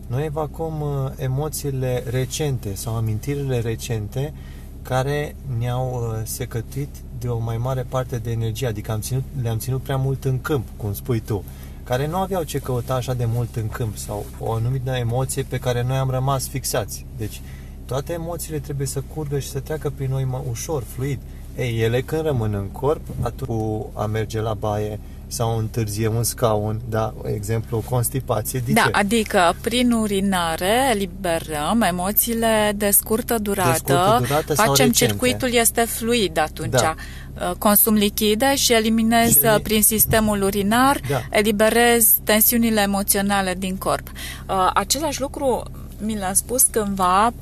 noi 0.07 0.25
evacuăm 0.25 0.81
uh, 0.81 1.11
emoțiile 1.15 2.03
recente 2.09 2.75
sau 2.75 2.95
amintirile 2.95 3.59
recente 3.59 4.33
care 4.81 5.35
ne-au 5.57 5.93
uh, 5.93 6.21
secătit 6.23 6.89
de 7.19 7.27
o 7.27 7.37
mai 7.37 7.57
mare 7.57 7.85
parte 7.89 8.17
de 8.17 8.31
energie, 8.31 8.67
adică 8.67 8.91
am 8.91 8.99
ținut, 8.99 9.23
le-am 9.41 9.57
ținut 9.57 9.81
prea 9.81 9.97
mult 9.97 10.25
în 10.25 10.41
câmp, 10.41 10.67
cum 10.77 10.93
spui 10.93 11.19
tu, 11.19 11.43
care 11.83 12.07
nu 12.07 12.17
aveau 12.17 12.43
ce 12.43 12.59
căuta 12.59 12.93
așa 12.93 13.13
de 13.13 13.25
mult 13.25 13.55
în 13.55 13.67
câmp 13.67 13.97
sau 13.97 14.25
o 14.39 14.51
anumită 14.51 14.91
emoție 14.91 15.43
pe 15.43 15.57
care 15.57 15.83
noi 15.83 15.97
am 15.97 16.09
rămas 16.09 16.47
fixați. 16.47 17.05
Deci, 17.17 17.41
toate 17.87 18.13
emoțiile 18.13 18.59
trebuie 18.59 18.87
să 18.87 19.03
curgă 19.13 19.39
și 19.39 19.49
să 19.49 19.59
treacă 19.59 19.89
prin 19.95 20.09
noi 20.09 20.23
mă, 20.23 20.41
ușor, 20.49 20.83
fluid. 20.95 21.19
Ei, 21.57 21.81
ele 21.81 22.01
când 22.01 22.21
rămân 22.21 22.53
în 22.53 22.67
corp, 22.67 23.01
atunci 23.21 23.49
cu 23.49 23.91
a 23.93 24.05
merge 24.05 24.41
la 24.41 24.53
baie 24.53 24.99
sau 25.27 25.57
întârziem 25.57 26.15
un 26.15 26.23
scaun, 26.23 26.81
da, 26.89 27.13
exemplu, 27.23 27.83
constipație. 27.89 28.61
De 28.65 28.73
da, 28.73 28.81
ce? 28.81 28.89
adică 28.91 29.55
prin 29.61 29.91
urinare 29.91 30.89
eliberăm 30.91 31.81
emoțiile 31.81 32.73
de 32.75 32.89
scurtă 32.89 33.37
durată, 33.41 33.69
de 33.69 33.93
scurtă 33.93 34.23
durată 34.27 34.53
facem 34.53 34.91
circuitul 34.91 35.53
este 35.53 35.81
fluid 35.81 36.37
atunci. 36.37 36.69
Da. 36.69 36.95
Uh, 37.41 37.51
consum 37.57 37.93
lichide 37.93 38.55
și 38.55 38.73
eliminez 38.73 39.31
și... 39.31 39.39
Uh, 39.43 39.55
prin 39.63 39.81
sistemul 39.81 40.41
urinar, 40.41 40.99
da. 41.09 41.21
eliberez 41.31 42.13
tensiunile 42.23 42.81
emoționale 42.81 43.55
din 43.57 43.75
corp. 43.77 44.07
Uh, 44.49 44.69
același 44.73 45.21
lucru 45.21 45.63
mi 45.99 46.17
l-a 46.17 46.33
spus 46.33 46.63
cândva 46.63 47.33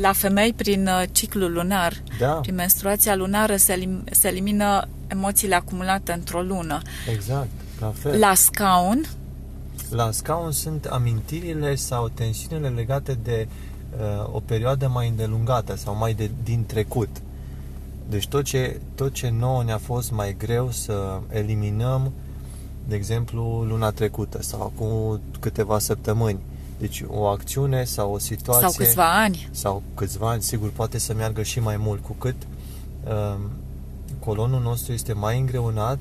la 0.00 0.12
femei 0.12 0.52
prin 0.52 0.86
uh, 0.86 1.02
ciclul 1.12 1.52
lunar, 1.52 2.02
da. 2.18 2.26
prin 2.26 2.54
menstruația 2.54 3.14
lunară 3.16 3.56
se, 3.56 3.72
elim- 3.72 4.10
se 4.10 4.28
elimină 4.28 4.88
emoțiile 5.06 5.54
acumulate 5.54 6.12
într-o 6.12 6.42
lună. 6.42 6.80
Exact, 7.12 7.48
la 7.80 7.92
fel. 7.98 8.18
La 8.18 8.34
scaun? 8.34 9.06
La 9.90 10.10
scaun 10.10 10.52
sunt 10.52 10.84
amintirile 10.84 11.74
sau 11.74 12.08
tensiunile 12.08 12.68
legate 12.68 13.18
de 13.22 13.48
uh, 13.48 14.34
o 14.34 14.40
perioadă 14.40 14.88
mai 14.88 15.08
îndelungată 15.08 15.76
sau 15.76 15.96
mai 15.96 16.14
de, 16.14 16.30
din 16.42 16.64
trecut. 16.66 17.08
Deci 18.08 18.28
tot 18.28 18.44
ce, 18.44 18.80
tot 18.94 19.12
ce 19.12 19.32
nouă 19.38 19.62
ne-a 19.64 19.78
fost 19.78 20.10
mai 20.10 20.34
greu 20.38 20.70
să 20.70 21.20
eliminăm, 21.30 22.12
de 22.88 22.94
exemplu, 22.94 23.64
luna 23.68 23.90
trecută 23.90 24.42
sau 24.42 24.72
cu 24.78 25.20
câteva 25.40 25.78
săptămâni, 25.78 26.38
Deci 26.78 27.04
o 27.06 27.26
acțiune 27.26 27.84
sau 27.84 28.12
o 28.12 28.18
situație... 28.18 28.68
Sau 28.68 28.72
câțiva 28.76 29.22
ani. 29.22 29.48
Sau 29.50 29.82
câțiva 29.94 30.30
ani, 30.30 30.42
sigur, 30.42 30.70
poate 30.70 30.98
să 30.98 31.14
meargă 31.14 31.42
și 31.42 31.60
mai 31.60 31.76
mult. 31.76 32.02
Cu 32.02 32.12
cât 32.12 32.36
uh, 33.04 33.36
colonul 34.18 34.60
nostru 34.60 34.92
este 34.92 35.12
mai 35.12 35.38
îngreunat, 35.38 35.98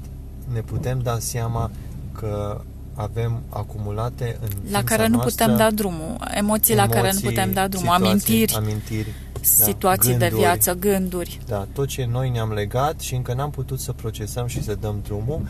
ne 0.54 0.62
putem 0.62 1.00
da 1.00 1.20
seama 1.20 1.72
că 2.12 2.62
avem 2.94 3.42
acumulate 3.50 4.38
în 4.42 4.72
La 4.72 4.84
care 4.84 5.08
nu 5.08 5.16
noastră 5.16 5.46
putem 5.46 5.58
da 5.58 5.72
drumul, 5.72 6.16
emoții, 6.34 6.76
la 6.76 6.88
care 6.88 7.12
nu 7.14 7.20
putem 7.20 7.54
da 7.54 7.68
drumul, 7.68 7.88
situații, 7.88 8.08
amintiri, 8.08 8.54
amintiri 8.56 9.14
situații 9.44 10.12
da, 10.12 10.18
de 10.18 10.26
gânduri. 10.26 10.42
viață, 10.42 10.74
gânduri. 10.74 11.40
Da, 11.48 11.68
tot 11.74 11.88
ce 11.88 12.08
noi 12.12 12.30
ne-am 12.30 12.52
legat 12.52 13.00
și 13.00 13.16
încă 13.16 13.34
n-am 13.34 13.50
putut 13.50 13.80
să 13.80 13.92
procesăm 13.92 14.48
și 14.48 14.64
să 14.64 14.76
dăm 14.76 15.00
drumul, 15.04 15.42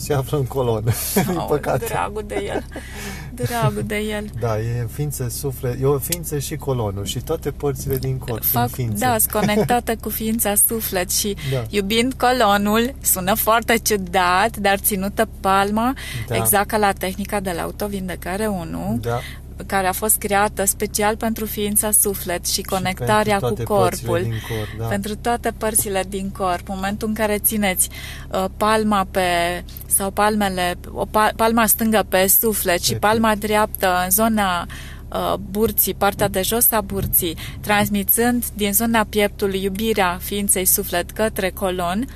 se 0.00 0.12
află 0.14 0.38
în 0.38 0.44
colonă, 0.46 0.90
din 1.26 1.36
Oh, 1.36 1.46
păcate. 1.48 1.84
dragul 1.84 2.24
de 2.26 2.44
el. 2.48 2.64
Dragul 3.34 3.82
de 3.86 3.96
el. 3.96 4.24
Da, 4.40 4.58
e 4.58 4.86
ființă 4.92 5.28
suflet, 5.28 5.80
e 5.80 5.84
o 5.84 5.98
ființă 5.98 6.38
și 6.38 6.56
colonul 6.56 7.04
și 7.04 7.18
toate 7.20 7.50
părțile 7.50 7.96
din 7.96 8.18
corp 8.18 8.44
Fac, 8.44 8.62
sunt 8.62 8.70
ființe. 8.70 9.04
da, 9.06 9.18
sunt 9.18 9.32
conectată 9.32 9.96
cu 9.96 10.08
ființa 10.08 10.54
suflet 10.68 11.10
și 11.10 11.36
Da. 11.52 11.62
iubind 11.68 12.12
colonul, 12.14 12.94
sună 13.00 13.34
foarte 13.34 13.76
ciudat, 13.76 14.56
dar 14.56 14.78
ținută 14.78 15.28
palma, 15.40 15.94
Da. 16.28 16.36
exact 16.36 16.66
ca 16.68 16.76
la 16.76 16.92
tehnica 16.92 17.40
de 17.40 17.52
la 17.56 17.62
autovindecare 17.62 18.46
1, 18.46 18.98
Da, 19.00 19.18
care 19.66 19.86
a 19.86 19.92
fost 19.92 20.18
creată 20.18 20.64
special 20.64 21.16
pentru 21.16 21.44
ființa 21.44 21.90
suflet 21.90 22.46
și 22.46 22.60
și 22.60 22.66
conectarea 22.66 23.38
pentru 23.38 23.64
cu 23.64 23.72
toate 23.72 23.88
părțile 23.88 24.08
corpul. 24.08 24.22
Din 24.22 24.40
corp, 24.48 24.78
da. 24.78 24.86
Pentru 24.86 25.16
toate 25.16 25.52
părțile 25.58 26.04
din 26.08 26.30
corp, 26.30 26.68
momentul 26.68 27.08
în 27.08 27.14
care 27.14 27.38
țineți 27.38 27.88
uh, 28.30 28.44
palma 28.56 29.06
pe 29.10 29.20
sau 29.86 30.10
palmele, 30.10 30.74
o 30.92 31.04
pa, 31.04 31.30
palma 31.36 31.66
stângă 31.66 32.06
pe 32.08 32.26
suflet 32.26 32.82
și 32.82 32.92
Pe 32.92 32.98
palma 32.98 33.34
dreaptă 33.34 34.02
în 34.04 34.10
zona 34.10 34.66
uh, 35.08 35.34
burții, 35.50 35.94
partea 35.94 36.28
de 36.28 36.42
jos 36.42 36.70
a 36.70 36.80
burții, 36.80 37.36
transmițând 37.60 38.44
din 38.54 38.72
zona 38.72 39.04
pieptului 39.04 39.62
iubirea 39.62 40.18
ființei 40.22 40.64
suflet 40.64 41.10
către 41.10 41.50
colon, 41.50 42.06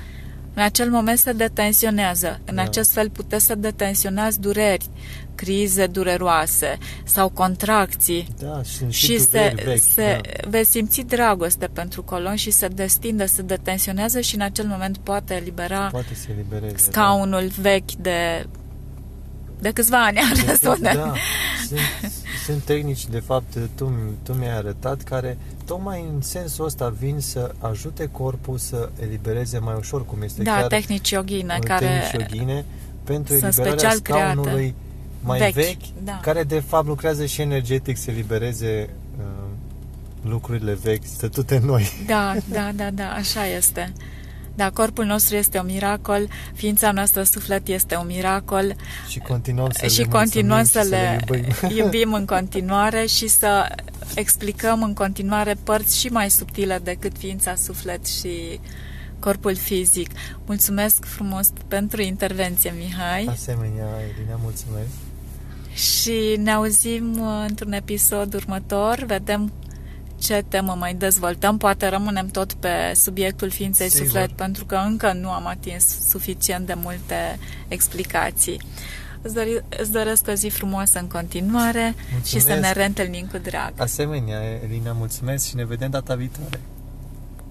în 0.53 0.63
acel 0.63 0.89
moment 0.89 1.17
se 1.17 1.31
detensionează. 1.31 2.39
În 2.45 2.55
Da. 2.55 2.61
acest 2.61 2.91
fel 2.91 3.09
puteți 3.09 3.45
să 3.45 3.55
detensionați 3.55 4.39
dureri, 4.41 4.85
crize 5.35 5.87
dureroase 5.87 6.77
sau 7.03 7.29
contracții 7.29 8.27
Da, 8.39 8.61
sunt 8.63 8.93
și, 8.93 9.05
și 9.05 9.19
se, 9.19 9.27
dureri 9.31 9.63
vechi, 9.69 9.81
se 9.93 10.19
da. 10.23 10.49
veți 10.49 10.71
simți 10.71 11.01
dragoste 11.01 11.67
pentru 11.73 12.03
colon 12.03 12.35
și 12.35 12.51
se 12.51 12.67
destinde, 12.67 13.25
se 13.25 13.41
detensionează 13.41 14.19
și 14.19 14.35
în 14.35 14.41
acel 14.41 14.65
moment 14.67 14.97
poate 14.97 15.33
elibera 15.33 15.87
Poate 15.91 16.15
să 16.15 16.27
elibereze. 16.31 16.75
scaunul 16.77 17.47
vechi 17.61 17.91
de 17.91 18.45
de 19.59 19.71
câțiva 19.71 20.03
ani 20.05 20.15
Da. 20.15 20.21
are 20.51 20.57
sună. 20.61 20.93
da, 20.93 21.13
sunt, 21.67 21.79
sunt 22.45 22.61
tehnici, 22.63 23.05
de 23.07 23.19
fapt, 23.19 23.57
tu, 23.75 23.91
tu 24.23 24.33
mi-ai 24.33 24.57
arătat, 24.57 25.01
care 25.01 25.37
tocmai 25.65 26.05
în 26.13 26.21
sensul 26.21 26.65
ăsta 26.65 26.93
vin 26.99 27.19
să 27.19 27.51
ajute 27.59 28.09
corpul 28.11 28.57
să 28.57 28.89
elibereze 29.01 29.57
mai 29.57 29.75
ușor, 29.77 30.05
cum 30.05 30.21
este 30.21 30.43
Da, 30.43 30.51
chiar 30.55 30.67
tehnici 30.67 31.09
yoghine 31.09 31.53
în 31.53 31.61
care 31.61 31.85
tehnici 31.85 32.11
yoghine, 32.31 32.65
pentru 33.03 33.33
sunt 33.33 33.43
eliberarea 33.43 33.89
special 33.89 33.99
create. 33.99 34.73
Scaunului 35.25 35.39
mai 35.39 35.51
Vechi, 35.51 35.65
vechi, 35.65 36.03
da. 36.03 36.19
care 36.21 36.43
de 36.43 36.59
fapt 36.59 36.87
lucrează 36.87 37.25
și 37.25 37.41
energetic 37.41 37.97
să 37.97 38.11
elibereze 38.11 38.89
uh, 39.19 39.23
lucrurile 40.21 40.77
vechi, 40.83 41.05
stătute 41.05 41.61
noi. 41.65 41.87
Da, 42.07 42.35
da, 42.49 42.71
da, 42.75 42.89
da, 42.89 43.11
așa 43.11 43.47
este. 43.47 43.93
Da, 44.55 44.69
corpul 44.69 45.05
nostru 45.05 45.35
este 45.35 45.59
un 45.59 45.65
miracol, 45.65 46.27
ființa 46.53 46.91
noastră 46.91 47.23
suflet 47.23 47.67
este 47.67 47.95
un 47.95 48.05
miracol 48.05 48.75
Și 49.09 49.19
continuăm 49.19 49.69
să 49.71 49.87
și 49.87 49.99
le 49.99 50.05
continuăm 50.05 50.57
mulțumim 50.57 50.89
să 50.89 50.95
și 50.95 51.01
le 51.01 51.19
iubim. 51.29 51.77
iubim 51.77 52.13
în 52.13 52.25
continuare 52.25 53.05
și 53.05 53.27
să 53.27 53.75
explicăm 54.15 54.83
în 54.83 54.93
continuare 54.93 55.55
părți 55.63 55.99
și 55.99 56.07
mai 56.07 56.29
subtile 56.29 56.79
decât 56.83 57.17
ființa 57.17 57.55
suflet 57.55 58.05
și 58.05 58.59
corpul 59.19 59.55
fizic. 59.55 60.09
Mulțumesc 60.45 61.05
frumos 61.05 61.49
pentru 61.67 62.01
intervenție, 62.01 62.73
Mihai, 62.77 63.25
Asemenea, 63.29 63.87
Elina, 64.13 64.39
mulțumesc. 64.41 65.04
Și 65.75 66.35
ne 66.37 66.51
auzim 66.51 67.19
uh, 67.19 67.45
într-un 67.47 67.71
episod 67.73 68.33
următor. 68.33 69.03
Vedem 69.05 69.51
ce 70.19 70.43
temă 70.47 70.75
mai 70.79 70.93
dezvoltăm. 70.93 71.57
Poate 71.57 71.87
rămânem 71.87 72.27
tot 72.27 72.53
pe 72.53 72.69
subiectul 72.93 73.49
ființei 73.49 73.89
Sigur. 73.89 74.05
suflet, 74.05 74.31
pentru 74.31 74.65
că 74.65 74.75
încă 74.75 75.13
nu 75.13 75.29
am 75.29 75.45
atins 75.47 76.09
suficient 76.09 76.65
de 76.67 76.73
multe 76.73 77.39
explicații. 77.67 78.59
Îți, 79.21 79.33
dori, 79.33 79.63
îți 79.79 79.91
doresc 79.91 80.27
o 80.27 80.33
zi 80.33 80.47
frumoasă 80.49 80.99
în 80.99 81.07
continuare 81.07 81.95
și 82.23 82.39
să 82.39 82.47
Mulțumesc. 82.47 82.59
ne 82.61 82.71
reîntâlnim 82.71 83.25
cu 83.31 83.37
drag. 83.37 83.73
Asemenea, 83.77 84.39
Elina, 84.63 84.91
mulțumesc 84.91 85.47
și 85.47 85.55
ne 85.55 85.65
vedem 85.65 85.89
data 85.89 86.15
viitoare. 86.15 86.59